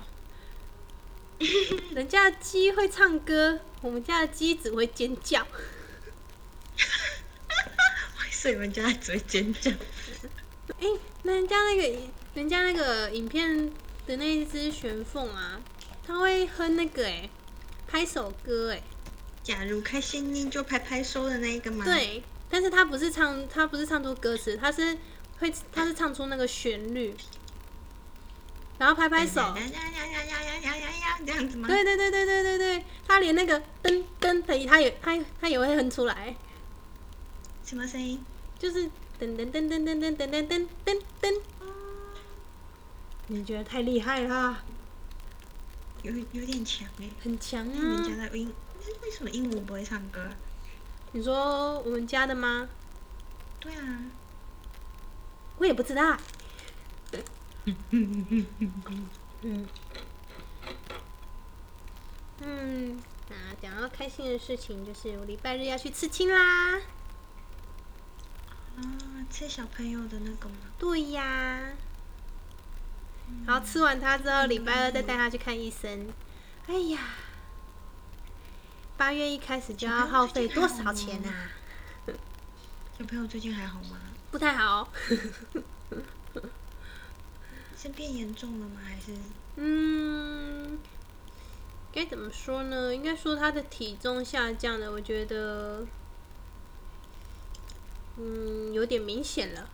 [1.93, 5.45] 人家的鸡会唱歌，我们家的鸡只会尖叫。
[8.45, 9.71] 对，人家只会尖叫。
[10.79, 10.86] 哎，
[11.23, 11.99] 那人家那个，
[12.36, 13.71] 人家那个影片
[14.05, 15.60] 的那一只玄凤啊，
[16.05, 17.27] 它会哼那个哎，
[17.88, 18.84] 拍手歌哎。
[19.41, 21.84] 假如开心你，就拍拍手的那一个吗？
[21.86, 24.95] 对，但是它不是唱，它不是唱出歌词，它是
[25.39, 27.15] 会，它是唱出那个旋律，
[28.77, 29.55] 然后拍拍手。
[31.25, 31.67] 这样子吗？
[31.67, 36.36] 对对对对对对对，它连那个噔噔的，它也它它也会哼出来，
[37.65, 38.23] 什么声音？
[38.65, 41.41] 就是噔噔噔噔噔噔噔噔噔噔噔。
[43.28, 44.63] 你觉得太厉害啦！
[46.01, 47.08] 有有点强哎。
[47.23, 48.10] 很强啊你！
[48.10, 48.51] 家的鹦，
[49.04, 50.36] 为什么鹦鹉不会唱歌啊？
[51.12, 52.67] 你说我们家的吗？
[53.60, 53.99] 对啊，
[55.60, 56.17] 我也不知道。
[59.41, 59.67] 嗯
[62.41, 62.99] 嗯，
[63.30, 66.82] 那讲到开心的事情，就是我礼拜日要去刺青啦。
[68.77, 68.81] 啊，
[69.29, 70.55] 吃小朋友的那个吗？
[70.77, 71.71] 对呀，
[73.45, 76.07] 然后吃完它之后，礼拜二再带它去看医生。
[76.67, 76.99] 哎呀，
[78.97, 81.49] 八月一开始就要耗费多少钱啊？
[82.97, 83.97] 小朋友最近还好吗？
[84.31, 84.89] 不太好。
[87.77, 88.81] 是变严重了吗？
[88.83, 89.15] 还是
[89.57, 90.79] 嗯，
[91.93, 92.95] 该怎么说呢？
[92.95, 95.85] 应该说他的体重下降了，我觉得，
[98.17, 99.69] 嗯，有点明显了。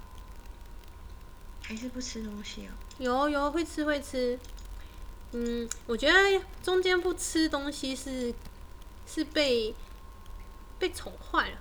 [1.62, 2.72] 还是不吃东西哦？
[2.98, 4.38] 有有会吃会吃，
[5.32, 8.34] 嗯，我觉得中间不吃东西是
[9.08, 9.74] 是被
[10.78, 11.58] 被宠坏了。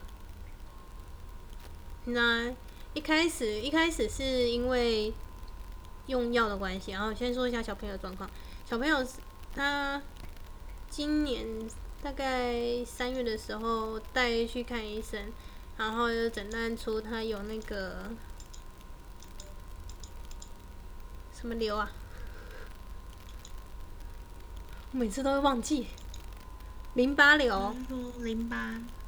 [2.07, 2.53] 那
[2.95, 5.13] 一开始一开始是因为
[6.07, 8.29] 用药的关系，然后先说一下小朋友的状况。
[8.69, 9.17] 小朋友是
[9.55, 10.03] 他
[10.89, 11.47] 今年
[12.03, 15.31] 大概三月的时候带去看医生，
[15.81, 18.11] 然后就诊断出他有那个
[21.33, 21.91] 什么瘤啊？
[24.93, 25.87] 我每次都会忘记
[26.93, 27.75] 淋巴瘤。
[27.89, 28.57] 说淋巴，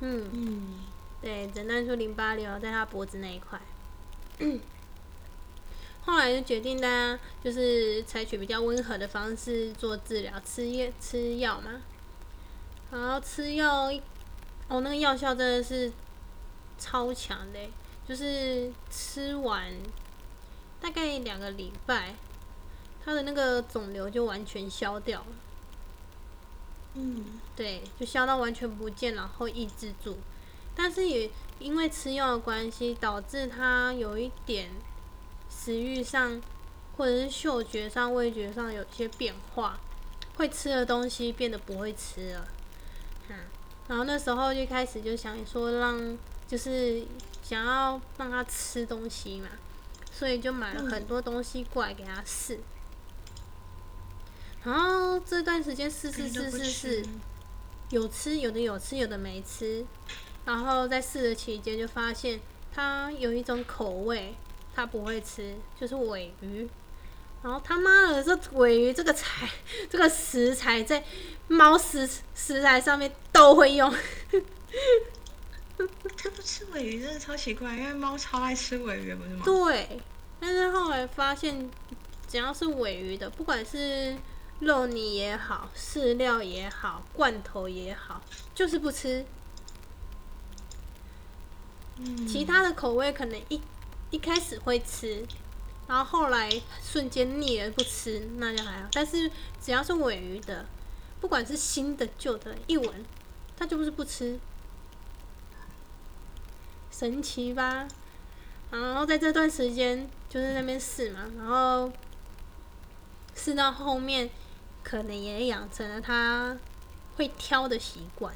[0.01, 0.79] 嗯，嗯，
[1.21, 3.61] 对，诊断出淋巴瘤在他脖子那一块。
[6.07, 11.83] 后来就决定大家就是采取比较温和的方式做治疗，吃药吃药嘛。
[12.91, 14.01] 然后吃药一，
[14.69, 15.93] 哦，那个药效真的是
[16.79, 17.71] 超强的欸，
[18.09, 19.73] 就是吃完
[20.81, 22.15] 大概两个礼拜，
[23.05, 25.27] 他的那个肿瘤就完全消掉了。
[26.95, 30.19] 嗯，对，就消到完全不见，然后抑制住。
[30.75, 34.71] 但是也因为吃药的关系，导致他有一点
[35.51, 36.41] 食欲上，
[36.97, 39.79] 或者是嗅觉上、味觉上有些变化，
[40.37, 42.49] 会吃的东西变得不会吃了。
[43.29, 43.37] 嗯，
[43.89, 46.19] 然后那时候就开始就想说让，
[46.53, 47.03] 就是
[47.43, 49.49] 想要让他吃东西嘛，
[50.13, 52.59] 所以就买了很多东西过来给他试。
[54.63, 57.07] 然后这段时间试试试试试，
[57.89, 59.83] 有吃，有的有吃，有的没吃。
[60.45, 62.39] 然后在试的期间就发现，
[62.71, 64.35] 它有一种口味，
[64.75, 66.69] 它不会吃，就是尾鱼。
[67.43, 69.49] 然后他妈的，这尾鱼这个材，
[69.89, 71.03] 这个食材在
[71.49, 73.91] 猫食食材上面都会用。
[76.17, 79.43] 他不吃尾鱼真的超奇怪，因为猫超爱吃尾鱼，不是吗？
[79.45, 80.01] 对，
[80.41, 81.71] 但是后来发现，
[82.27, 84.17] 只要是尾鱼的，不管是
[84.61, 88.23] 肉泥也好，饲料也好，罐头也好，
[88.55, 89.25] 就是不吃。
[91.99, 93.61] 嗯，其他的口味可能一
[94.11, 95.25] 一开始会吃，
[95.87, 96.51] 然后后来
[96.83, 98.89] 瞬间腻了不吃，那就还好。
[98.93, 100.67] 但是只要是尾鱼的，
[101.21, 103.05] 不管是新的旧的，一闻
[103.57, 104.39] 它就不是不吃，
[107.03, 107.89] 神奇吧？
[108.71, 111.91] 然后在这段时间就是在那边试嘛，然后
[113.35, 114.31] 试到后面，
[114.85, 116.57] 可能也养成了它
[117.17, 118.33] 会挑的习惯。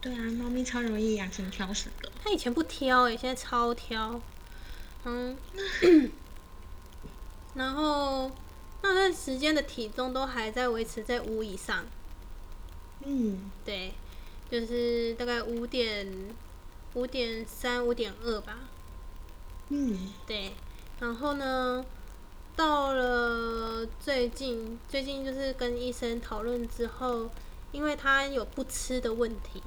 [0.00, 2.12] 对啊，猫咪超容易养成挑食的。
[2.22, 4.20] 它以前不挑诶、现在超挑。
[5.02, 5.36] 嗯，
[7.54, 8.30] 然后
[8.82, 11.84] 那段时间的体重都还在维持在五以上，
[13.04, 13.94] 嗯，对，
[14.48, 16.06] 就是大概五点
[16.94, 18.58] 五点三、五点二吧，
[19.68, 20.52] 嗯，对。
[21.00, 21.84] 然后呢，
[22.54, 27.30] 到了最近，最近就是跟医生讨论之后，
[27.72, 29.62] 因为他有不吃的问题，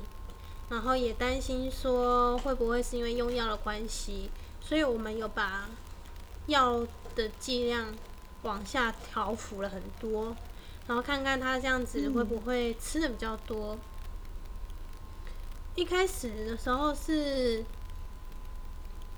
[0.70, 4.30] 然后也担心说会不会是因为用药的关系，
[4.62, 5.68] 所以我们有把
[6.46, 6.86] 药
[7.16, 7.94] 的剂量
[8.44, 10.36] 往下调幅了很多，
[10.88, 13.76] 然后看看他这样子会不会吃的比较多。
[15.76, 17.64] 一开始的时候是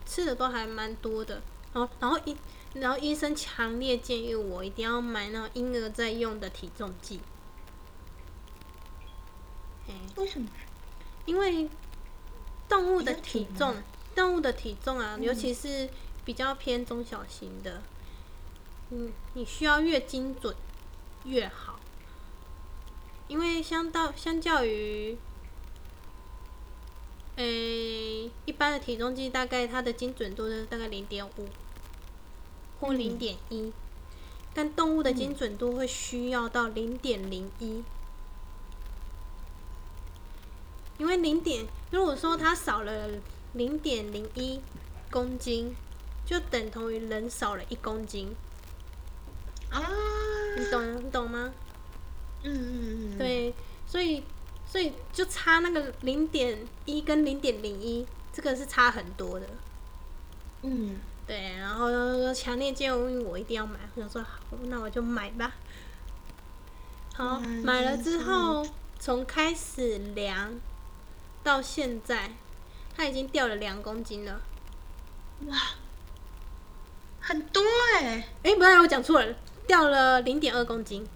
[0.06, 1.42] 吃的都还蛮多的，
[1.74, 2.36] 然后然后医
[2.74, 7.20] 然后医生强烈建议我一定要买那种婴儿在用的体重计。
[9.88, 10.50] 嘿为什么？
[11.26, 11.70] 因为
[12.68, 13.76] 动物的体重，
[14.16, 15.90] 动物的体重啊，嗯尤其是
[16.26, 17.82] 比较偏中小型的，
[18.90, 20.56] 嗯，你需要越精准
[21.26, 21.80] 越好，
[23.28, 25.18] 因为相到相较于，
[27.38, 31.48] 诶、一般的体重计，大概它的精准度是大概零点五
[32.80, 33.00] 或嗯。
[33.00, 33.72] 零点一，
[34.54, 37.84] 但动物的精准度会需要到零点零一，
[40.98, 43.10] 因为零点如果说它少了
[43.54, 44.60] 零点零一
[45.12, 45.76] 公斤，
[46.26, 48.36] 就等同于人少了一公斤，
[49.70, 49.80] 啊，
[50.58, 51.54] 你懂你懂吗？
[52.44, 53.54] 嗯嗯嗯，，对，
[53.88, 54.24] 所以
[54.70, 59.48] 所以就差那个零点一跟零点零一，这个是差很多的。
[60.64, 65.54] 嗯，对，然后就强烈建议我一定要买，我想说好，那我就买吧。
[67.16, 68.68] 好，嗯买了之后，
[69.00, 70.60] 从开始量
[71.44, 72.32] 到现在，
[72.96, 74.42] 它已经掉了两公斤了。
[75.48, 75.56] 哇，
[77.22, 77.62] 很多
[77.96, 81.08] 哎、哎、不对，我讲错了，掉了零点二公斤。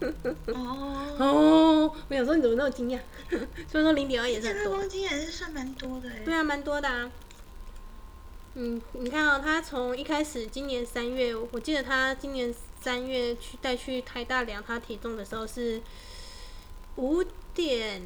[0.00, 3.00] 哦，哦，我想说你怎么那么惊讶？
[3.70, 4.64] 所以说零点二也是很多。
[4.64, 7.10] 这个公斤也是算蛮多的哎、对啊，蛮多的啊。
[8.54, 15.82] 嗯，你看哦，他从一开始今年三月，我记得他今年三月去带去台大量他体重的时候是
[16.96, 17.22] 五
[17.54, 18.02] 点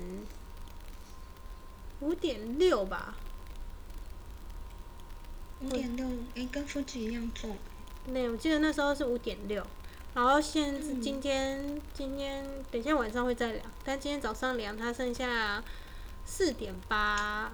[2.01, 3.15] 五点六吧？
[5.63, 7.57] 五点六，哎，跟夫子一样重。
[8.13, 9.65] 对，我记得那时候是五点六，
[10.15, 15.63] 然后现嗯今天今天等一下晚上会再量，但今天早上量它剩下
[16.25, 17.53] 四点八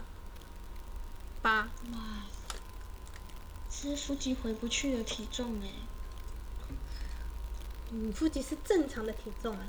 [1.42, 2.24] 八，哇，
[3.70, 5.68] 是腹肌回不去的体重哎。
[7.92, 9.66] 嗯，腹肌是正常的体重啊。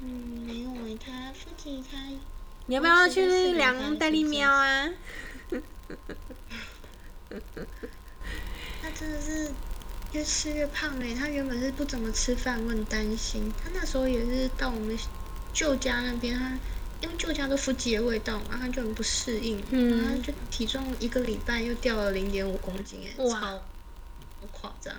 [0.00, 0.08] 嗯，
[0.46, 1.96] 没有哎，他腹肌他
[2.66, 4.90] 你要不要去量戴丽喵啊？
[8.82, 9.50] 他真的是
[10.16, 11.14] 越吃越胖嘞。
[11.14, 13.52] 他原本是不怎么吃饭，我很担心。
[13.62, 14.96] 他那时候也是到我们
[15.52, 16.58] 舅家那边，他
[17.02, 23.62] 因为舅家都腹肌的味道嘛，他就很不适应，嗯然后就体重一个礼拜又掉了零点五公斤，哎，哇超
[24.50, 24.94] 夸张。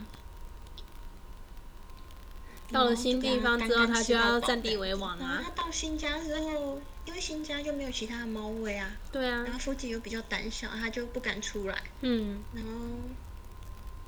[2.69, 5.41] 到了新地方之后，他就要占地为王啊。
[5.43, 11.81] 他到新家之后，因为新家就没有其他的猫味啊，对啊然，后腹肌又比较胆小，他就不敢出来。
[12.01, 12.69] 嗯，然后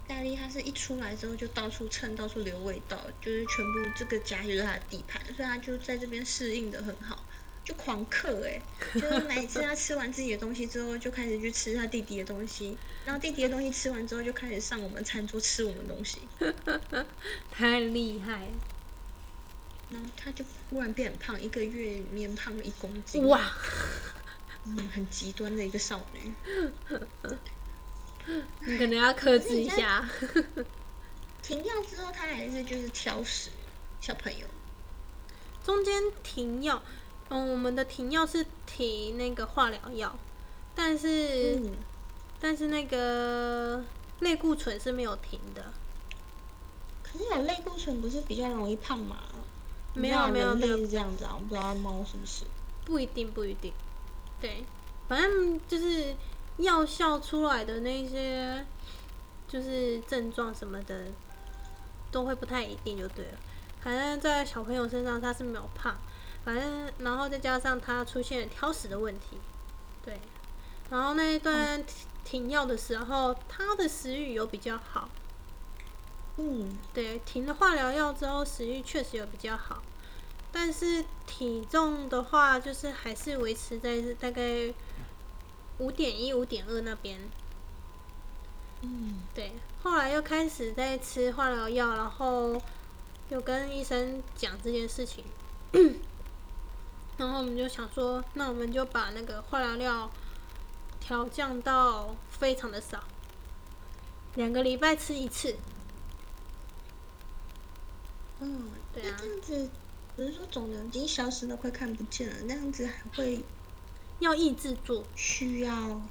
[0.10, 7.24] 戴丽他是一出来之后就到处蹭，到处留味道，就是全部这个家就是他的地盘，所以他就在这边适应的很好，
[7.64, 8.60] 就狂嗑哎、
[9.00, 16.28] 就是每次他吃完自己的东西之后，就开始去吃他弟弟的东西，然后弟弟的东西吃完之后，就开始上我们餐桌吃我们东西，
[17.52, 18.52] 太厉害了
[19.92, 23.52] 然后他就忽然变很胖，一个月里面胖了一公斤，哇！
[24.66, 26.34] 嗯，很极端的一个少女。
[28.66, 30.08] 你可能要克制一下。
[31.42, 33.50] 停药之后，他还是就是挑食
[34.00, 34.46] 小朋友。
[35.66, 36.82] 中间停药，
[37.30, 40.18] 嗯，我们的停药是停那个化疗药，
[40.76, 41.72] 但是、嗯，
[42.40, 43.84] 但是那个
[44.20, 45.74] 类固醇是没有停的。
[47.02, 49.18] 可是有类固醇不是比较容易胖吗？
[49.96, 52.44] 没有没有没有是这样子啊，我不知道猫是不是。
[52.86, 53.74] 不一定，不一定。
[54.40, 54.64] 对，
[55.08, 56.16] 反正就是
[56.60, 58.66] 药效出来的那些，
[59.48, 61.06] 就是症状什么的，
[62.12, 63.38] 都会不太一定就对了。
[63.82, 65.96] 反正在小朋友身上他是没有胖，
[66.44, 69.38] 反正然后再加上他出现了挑食的问题，
[70.04, 70.20] 对，
[70.90, 71.96] 然后那一段停
[72.26, 75.08] 停药的时候，他的食欲有比较好，
[76.36, 79.82] 嗯，对，停了化疗药之后，食欲确实有比较好，
[80.52, 84.74] 但是体重的话，就是还是维持在大概
[85.80, 87.20] 五点一、五点二那边。
[88.82, 89.52] 嗯，对，
[89.84, 92.62] 后来又开始在吃化疗药，然后
[93.28, 95.26] 有跟医生讲这件事情，
[97.18, 100.10] 然后我们就想说，那我们就把那个化疗药
[101.02, 103.04] 调降到非常的少，
[104.36, 105.58] 两个礼拜吃一次。
[108.40, 109.70] 嗯，对啊那这样子，
[110.16, 113.44] 不是说肿瘤已经消失了快看不见了，那样子还会
[114.20, 116.02] 要抑制住，需要，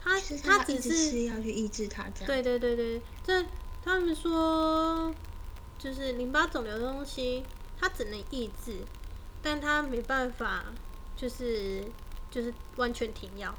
[0.00, 2.26] 他他只是要去抑制它这样。
[2.26, 3.44] 对对对对，这
[3.84, 5.14] 他们说
[5.78, 7.44] 就是淋巴肿瘤的东西，
[7.78, 8.78] 它只能抑制，
[9.42, 10.64] 但它没办法，
[11.16, 11.84] 就是
[12.30, 13.54] 就是完全停药，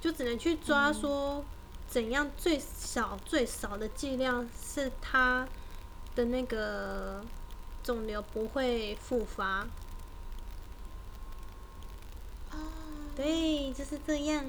[0.00, 1.44] 就只能去抓说
[1.88, 5.46] 怎样最少最少的剂量是它
[6.14, 7.24] 的那个
[7.82, 9.66] 肿瘤不会复发。
[12.50, 12.58] 哦，
[13.16, 14.44] 对，就是这样。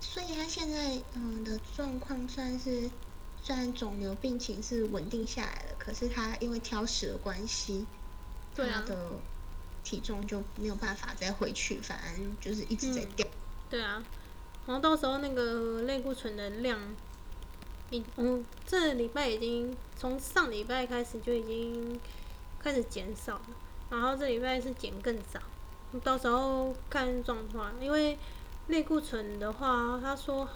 [0.00, 2.90] 所以他现在嗯的状况算是，
[3.42, 7.86] 虽然肿瘤病情是稳定下来了，可是他因为挑食的关系，
[8.54, 9.10] 对啊他的
[9.84, 13.26] 体重就没有办法再回去，反而就是一直在嗯掉。
[13.70, 14.02] 对啊，
[14.66, 16.78] 然后到时候那个类固醇的量，
[17.90, 22.00] 已嗯，这礼拜已经从上礼拜开始就已经
[22.58, 23.46] 开始减少了，
[23.90, 25.40] 然后这礼拜是减更少，
[26.00, 28.18] 到时候看状况，因为
[28.68, 30.48] 类固醇的话，他说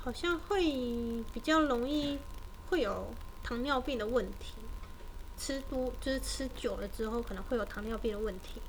[0.00, 0.62] 好像会
[1.32, 2.18] 比较容易
[2.70, 3.08] 会有
[3.42, 4.54] 糖尿病的问题，
[5.38, 8.60] 吃多就是吃久了之后可能会有糖尿病的问题，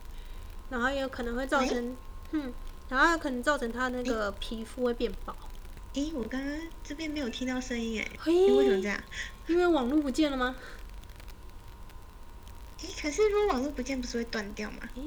[0.69, 1.97] 然后也有可能会造成，
[2.31, 2.53] 嗯，
[2.89, 5.35] 然后可能造成他那个皮肤会变薄。
[5.93, 9.01] 诶，我刚刚这边没有听到声音诶，嘿诶为什么这样？
[9.47, 10.55] 因为网络不见了吗？
[12.81, 14.79] 诶，可是如果网络不见，不是会断掉吗？
[14.95, 15.01] 诶，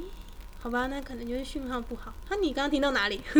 [0.58, 2.14] 好吧，那可能就是讯号不好。
[2.28, 3.22] 那、你刚刚听到哪里？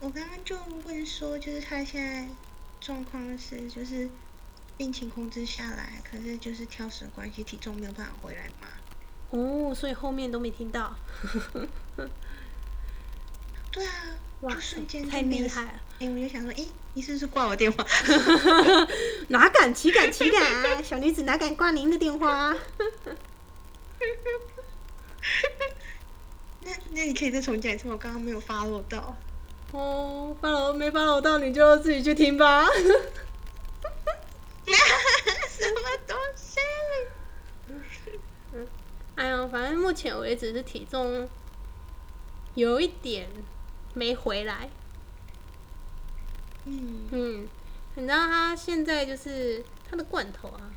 [0.00, 2.28] 我刚刚就问说，就是他现在
[2.80, 4.10] 状况是，就是
[4.76, 8.68] 病情控制下来，可是就是挑食的关系，体重没有办法回来嘛？
[9.30, 10.94] 哦，所以后面都没听到。
[13.72, 13.92] 对啊，
[14.44, 15.70] 哇就瞬间太厉害了！
[16.00, 17.84] 哎、我就想说，哎，你是不是挂我电话？
[19.28, 19.74] 哪敢？
[19.74, 20.12] 岂敢？
[20.12, 20.84] 岂敢？
[20.84, 22.54] 小女子哪敢挂您的电话？
[26.60, 29.16] 那那你可以再重讲一次，我刚刚没有 follow 到。
[29.72, 32.66] 哦，发了没发了到，你就自己去听吧。
[35.48, 36.60] 什么东西？
[39.14, 41.28] 哎呀，反正目前为止是体重
[42.54, 43.26] 有一点
[43.94, 44.68] 没回来。
[46.66, 47.48] 嗯，嗯，
[47.94, 50.70] 你知道他现在就是他的罐头啊，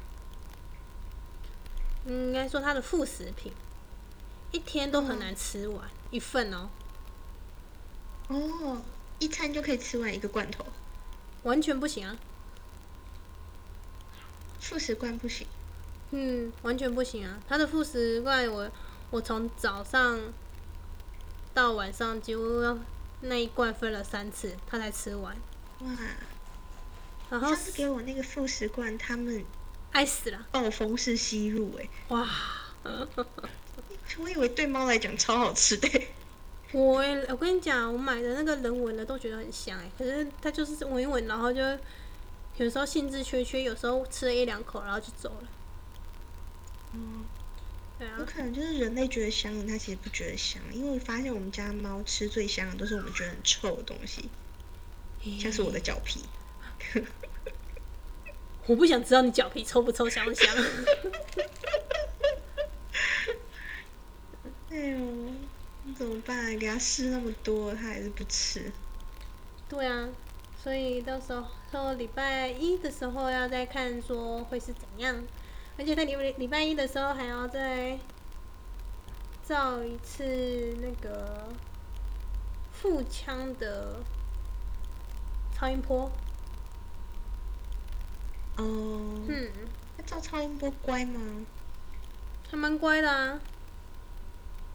[2.05, 3.51] 嗯应该说他的副食品，
[4.51, 6.69] 一天都很难吃完、一份哦，
[8.29, 8.81] 哦，
[9.19, 10.65] 一餐就可以吃完一个罐头，
[11.43, 12.17] 完全不行啊。
[14.59, 15.47] 副食罐不行。
[16.11, 17.37] 嗯，完全不行啊！
[17.49, 18.71] 他的副食罐我
[19.09, 20.17] 我从早上
[21.53, 22.77] 到晚上几乎要
[23.21, 25.35] 那一罐分了三次，他才吃完，
[25.79, 25.89] 哇，
[27.29, 29.43] 然后上次给我那个副食罐，他们
[29.91, 32.27] 爱死了，暴风式吸入、欸，哇！
[34.19, 35.89] 我以为对猫来讲超好吃的、
[36.71, 41.61] 我我跟你讲，我买的那个人闻的都觉得很香哎，可是它就是闻一闻，然后就
[42.57, 45.47] 有时候兴致缺缺，有时候吃了一两口，然后就走了。
[46.93, 47.16] 嗯，
[47.97, 54.29] 对啊有，可能就是人类觉得香的，它其实不觉得香，因为我发现我们家猫吃最香的都是我们觉得很臭的东西，
[55.39, 56.21] 像是我的脚皮。
[58.67, 60.53] 我不想知道你脚皮臭不臭，香不香。
[64.69, 64.97] 哎呦，
[65.85, 66.57] 那怎么办、啊？
[66.59, 68.71] 给它试那么多，它还是不吃。
[69.69, 70.09] 对啊，
[70.61, 75.23] 所以到时候到礼拜一的时候要再看说会是怎样，
[75.77, 77.97] 而且在礼礼拜一的时候还要再
[79.43, 80.23] 照一次
[80.81, 81.47] 那个
[82.71, 83.99] 腹腔的
[85.53, 86.11] 超音波。
[88.57, 89.51] 哦，嗯，
[89.97, 91.21] 那照超音波乖吗？
[92.49, 93.39] 还蛮乖的啊。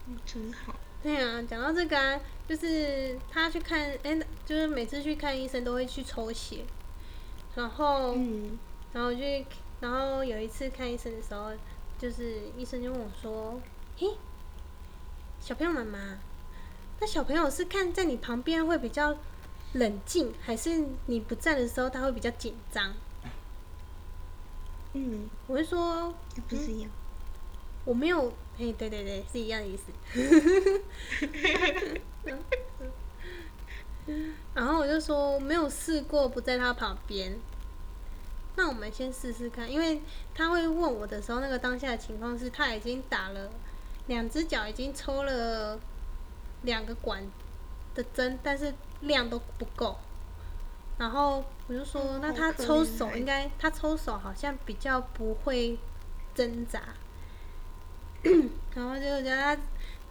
[0.07, 0.75] 嗯，真好。
[1.01, 6.63] 对啊，讲到这个啊，就是他去看，哎、就是每次去看医生都会去抽血，
[7.55, 8.57] 然后，嗯，
[8.93, 9.45] 然后去，
[9.83, 11.51] 然后有一次看医生的时候，
[11.99, 13.59] 就是医生就问我说
[13.99, 14.15] ：“嘿，
[15.41, 16.19] 小朋友妈妈，
[17.01, 19.17] 那小朋友是看在你旁边会比较
[19.73, 22.93] 冷静，还是你不在的时候他会比较紧张
[24.93, 26.13] 嗯，？”我就说
[26.47, 26.89] 不是一样。
[27.83, 29.91] 我没有，哎，对对对，是一样的意思。
[34.53, 37.37] 然后我就说没有试过不在他旁边，
[38.55, 40.01] 那我们先试试看，因为
[40.35, 43.49] 他会问我的时候，那个当下的情况是他已经打了
[44.07, 45.79] 两只脚，已经抽了
[46.61, 47.23] 两个管
[47.95, 49.97] 的针，但是量都不够。
[50.97, 55.79] 然后我就说，哦那他抽手应该，他抽手好像比较不会
[56.35, 56.81] 挣扎。
[58.75, 59.57] 然后就觉得他，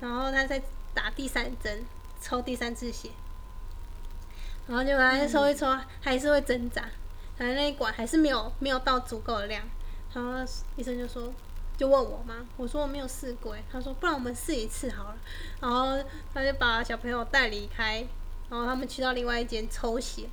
[0.01, 0.61] 然后他在
[0.93, 1.85] 打第三针，
[2.21, 3.09] 抽第三次血，
[4.67, 5.67] 然后结果他抽一抽，
[6.01, 6.85] 还是会挣扎，
[7.43, 9.61] 然后那一管还是没有没有到足够的量，
[10.15, 10.31] 然后
[10.77, 11.35] 医生就说，
[11.77, 15.17] 就问我嘛，我说我没有试过欸，他说不然我们试一次好了，
[15.61, 15.99] 然后
[16.33, 18.07] 他就把小朋友带离开，
[18.49, 20.29] 然后他们去到另外一间抽血，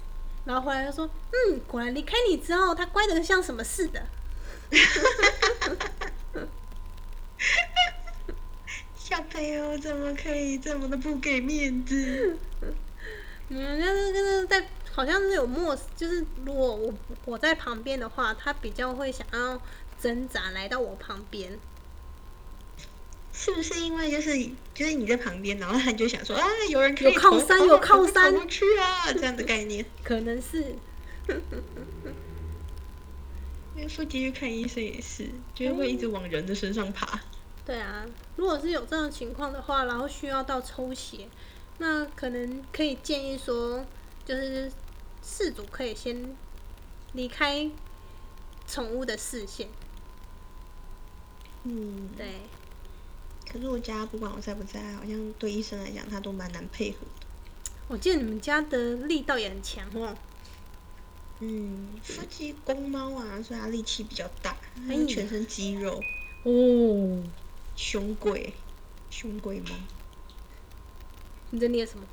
[0.45, 4.05] 然后回来就说，嗯，果然离开你之后，他乖的像什么似的。
[8.95, 12.38] 小朋友怎么可以这么的不给面子？
[13.49, 14.64] 嗯，但是就是在
[15.00, 16.93] 好像是有默，就是如果我
[17.24, 19.62] 我在旁边的话，他比较会想要
[19.97, 21.58] 挣扎来到我旁边。
[23.32, 24.38] 是不是因为就是
[24.74, 29.86] 就是你在旁边，然后他就想说啊，有人可以有靠山有靠山去啊，这样的概念。
[30.04, 30.76] 可能是
[33.78, 37.22] 因为腹肌去看医生也是，就是会一直往人的身上爬。
[37.66, 38.06] 对啊。
[38.36, 41.30] 如果是有这种情况的话，然后需要到抽血，
[41.78, 43.86] 那可能可以建议说，
[44.26, 44.70] 就是
[45.30, 46.36] 事主可以先
[47.13, 47.69] 离开
[48.67, 49.69] 宠物的视线。
[51.63, 52.39] 嗯，对，
[53.49, 57.71] 可是我家不管我在不在，好像对医生来讲，他都蛮难配合的。
[57.88, 60.15] 我记得你们家的力道也很强哦。
[61.39, 64.57] 嗯，腹肌公猫啊，所以它力气比较大，
[64.88, 66.01] 它全身肌肉，
[66.43, 67.23] 哦，
[67.75, 68.53] 凶鬼，
[69.09, 69.75] 凶鬼猫。
[71.51, 72.05] 你在捏什么？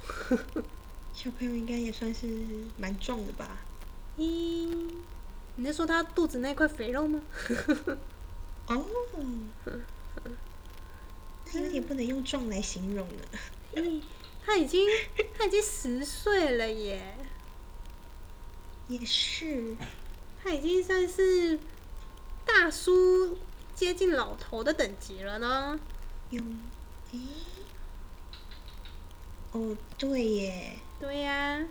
[1.17, 2.29] 小朋友应该也算是
[2.77, 3.61] 蛮壮的吧？
[4.19, 4.69] 咦，
[5.55, 7.23] 你在说他肚子那块肥肉吗？
[8.69, 8.85] 哦，
[11.47, 13.25] 他有点不能用壮来形容了。
[13.75, 14.03] 咦，
[14.45, 14.87] 他已经
[15.39, 17.17] 他已经十岁了耶，
[18.87, 19.75] 也是，
[20.45, 21.59] 他已经算是
[22.45, 23.39] 大叔
[23.75, 25.81] 接近老头的等级了呢。
[26.29, 26.43] 有，
[27.13, 27.21] 诶，
[29.53, 31.63] 哦，对耶，对呀、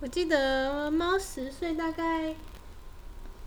[0.00, 2.34] 我记得猫十岁大概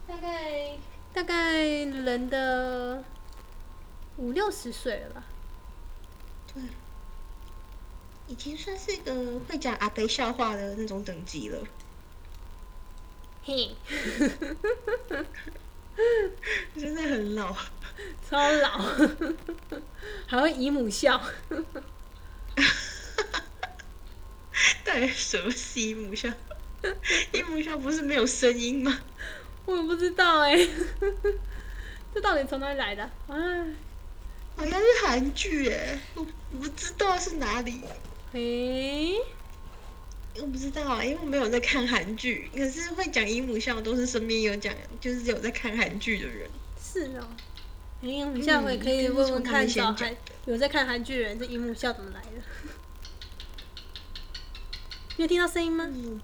[0.08, 0.78] 大概
[1.12, 3.04] 大概人的
[4.18, 5.24] 五六十岁了吧？
[6.54, 6.62] 对，
[8.28, 11.68] 已经算是一个会讲阿北笑话的那种等级了。
[13.44, 13.76] 嘿，
[16.78, 17.56] 真的很老。
[18.28, 18.80] 超老，
[20.26, 21.22] 还会姨母笑。
[24.86, 26.30] 到底什么是姨母笑？
[27.34, 28.99] 姨母笑不是没有声音吗？
[29.66, 30.55] 我也不知道哎、
[32.14, 33.03] 这到底从哪里来的？
[33.28, 33.68] 啊，
[34.55, 37.82] 好像是韩剧哎，我我不知道是哪里，
[38.34, 39.16] 诶、
[40.36, 42.49] 我不知道啊，因为我没有在看韩剧。
[42.55, 46.49] 可是会讲姨母笑都是身边有讲，就是有在看韩剧的人。
[46.82, 47.28] 是哦。
[48.01, 52.73] 哎、我们下回可以问问看，嗯就是从他们先找韩有在看韩剧的人，这姨母笑怎么来的？
[55.16, 55.86] 你有听到声音吗？
[55.88, 56.20] 嗯，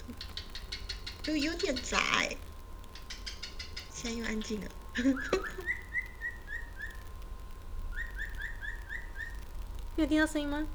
[1.21, 2.35] 就有点杂哎。
[3.93, 4.67] 现在又安静了。
[9.95, 10.65] 你有听到声音吗？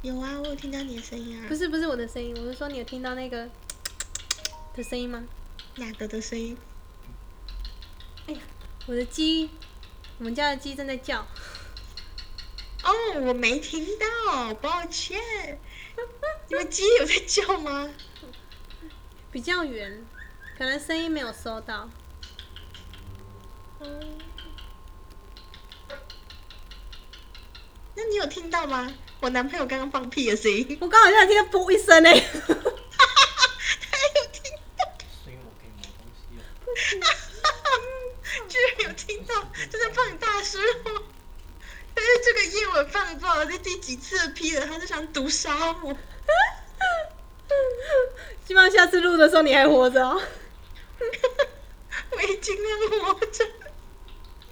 [0.00, 1.46] 有啊，我有听到你的声音啊。
[1.48, 3.50] 不是不是我的声音，我是说你有听到那个
[4.74, 5.24] 的声音吗？
[5.76, 6.56] 哪个的声音？
[8.26, 8.40] 哎呀
[8.86, 9.50] 我的鸡，
[10.18, 11.26] 我们家的鸡正在叫。
[12.82, 12.92] 哦，
[13.22, 15.58] 我没听到，抱歉。
[16.54, 17.90] 你们鸡有在叫吗？
[19.32, 20.06] 比较远，
[20.56, 21.90] 可能声音没有收到。
[23.80, 24.16] 嗯。
[27.96, 28.94] 那你有听到吗？
[29.18, 30.78] 我男朋友刚刚放屁的声音。
[30.80, 32.22] 我刚好像听到啵一声呢、他有
[34.30, 34.44] 听
[34.76, 34.84] 到，
[35.24, 36.44] 是因为我可以摸东西了。
[38.48, 39.34] 居然有听到，
[39.68, 41.02] 真的放很大声哦。
[41.96, 45.98] 但是这个夜晚放了不知道第第几次的屁了，他就想毒杀我。
[48.46, 50.20] 希望下次录的时候你还活着哦。
[52.10, 53.44] 我已经量活着。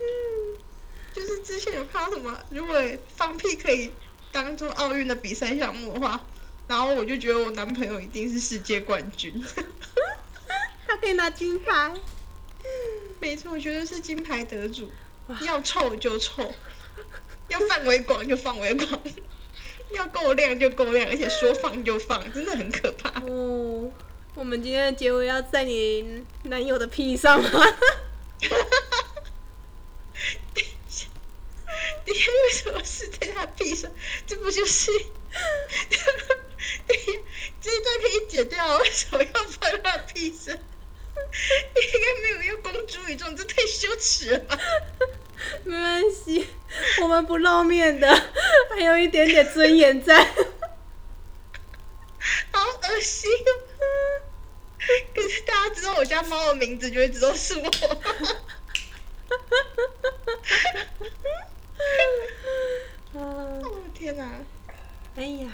[0.01, 0.05] 嗯，
[1.15, 2.81] 就是之前有看到什么，如果
[3.15, 3.93] 放屁可以
[4.31, 6.21] 当做奥运的比赛项目的话，
[6.67, 9.45] 然后我就觉得我男朋友一定是世界冠军。
[10.87, 11.95] 他可以拿金牌。
[13.21, 14.91] 没错，我觉得是金牌得主，
[15.43, 16.53] 要臭就臭，
[17.49, 19.01] 要范围广就范围广，
[19.95, 23.11] 要够亮就够亮，而且说放就放，真的很可怕。
[23.21, 23.91] 哦，
[24.35, 27.49] 我们今天的结尾要在你男友的屁上吗？
[32.05, 33.91] 你为什么是在他屁上？
[34.27, 34.91] 这不就是？
[37.61, 40.57] 这一段可以剪掉，为什么要放在他屁上？
[41.75, 44.59] 应该没有要公诸于众，这太羞耻了吧？
[45.65, 46.47] 没关系，
[47.03, 48.09] 我们不露面的，
[48.71, 50.25] 还有一点点尊严在。
[52.53, 53.43] 好恶心哦！
[55.15, 57.71] 可是大家知道我家猫的名字，就会知道是我。
[63.95, 64.25] 天哪！
[65.15, 65.49] 哎呀，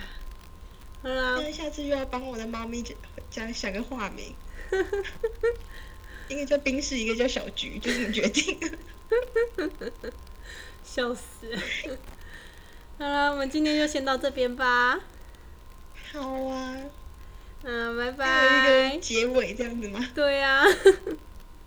[1.02, 2.96] 好啦，那下次又要帮我的猫咪讲
[3.30, 4.34] 讲想个化名，
[6.28, 8.58] 一个叫冰室，一个叫小菊，就这么决定。
[10.84, 11.56] 笑死。
[12.98, 15.00] 好了，我们今天就先到这边吧。
[16.12, 16.76] 好啊，
[17.62, 19.00] 嗯，拜拜有一拜个。
[19.00, 20.04] 结尾这样子吗？
[20.14, 20.64] 对呀、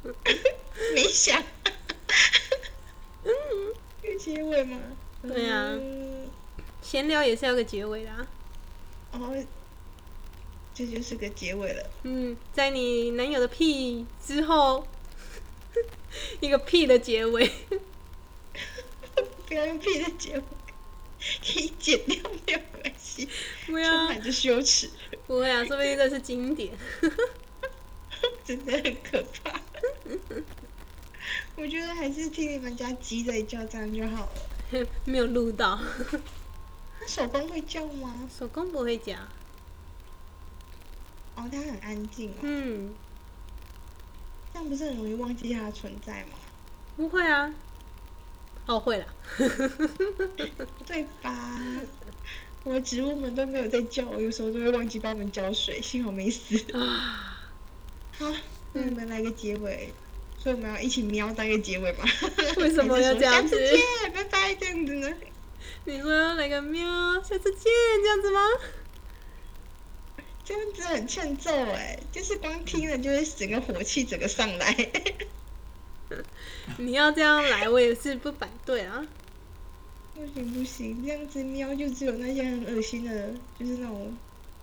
[0.93, 1.41] 没想。
[3.24, 3.32] 嗯
[4.04, 4.80] 有结尾吗？
[5.22, 6.28] 对啊嗯
[6.82, 8.28] 闲聊也是要个结尾的、啊。
[9.12, 9.45] 哦，
[10.86, 11.89] 这就是个结尾了。
[12.03, 14.88] 嗯，在你男友的屁之后，
[16.41, 17.51] 一个屁的结尾。
[19.47, 20.43] 不要用屁的结尾，
[21.19, 22.17] 可以剪掉
[22.47, 23.27] 没有关系，
[23.65, 24.89] 充不要，满着羞耻，
[25.27, 26.71] 不会啊， 说不定这是经典。
[28.43, 29.59] 真的很可怕。
[31.55, 34.88] 我觉得还是听你们家鸡在叫这样就好了。
[35.05, 35.79] 没有录到，
[36.99, 38.29] 那手工会叫吗？
[38.36, 39.27] 手工不会讲。
[41.36, 42.93] 哦，它很安静哦，嗯，
[44.53, 46.38] 这样不是很容易忘记它的存在吗？
[46.97, 47.53] 不会啊。
[48.67, 49.05] 哦，会了。
[50.86, 51.59] 对吧？
[52.63, 56.57] 我的植物们都没有在叫，我有时候都会忘记帮它们浇水，幸好没死。
[56.77, 57.41] 啊，
[58.19, 58.32] 好，
[58.73, 59.91] 那我们来个结尾，
[60.38, 62.03] 所以我们要一起喵当一个结尾吧？
[62.57, 65.11] 为什么要这样子 下次见，拜拜，这样子呢？
[65.86, 66.86] 你说要来个喵，
[67.23, 67.71] 下次见，
[68.03, 68.39] 这样子吗？
[70.52, 74.91] 这样子很欠揍哎，就是光听了就会整个火气整个上来。
[76.78, 79.08] 你要这样来，我也是不反对啊。
[80.14, 84.14] 不行不行，这样子喵就只有那些很恶心的，就是那种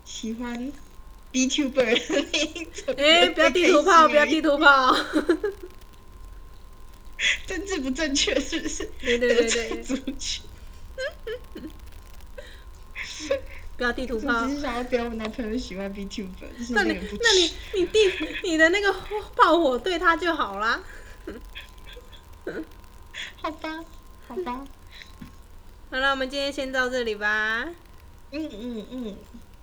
[0.05, 0.71] 喜欢
[1.31, 2.93] B Tuber 的那一种。
[2.95, 4.95] 哎、 不要地图炮，不要地图，图炮。
[7.47, 8.87] 政治不正确是不是？
[9.01, 10.43] 对对对对，族群。
[13.79, 14.55] 不要地图我炮只。
[14.55, 16.27] 是想要不要我男朋友喜欢 B Tuber，
[16.71, 17.99] 那你那个不那你你地
[18.43, 18.93] 你的那个
[19.37, 20.83] 炮火对他就好啦。
[23.41, 23.85] 好吧，
[24.27, 24.67] 好吧，
[25.89, 27.69] 好了，我们今天先到这里吧。
[28.31, 29.15] 嗯嗯嗯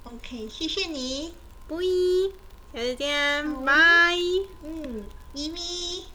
[0.05, 1.35] ，OK，谢谢你，
[1.69, 2.33] 不一，
[2.73, 4.17] 下次见，拜。
[4.63, 5.05] 嗯，
[5.35, 6.07] 咪咪。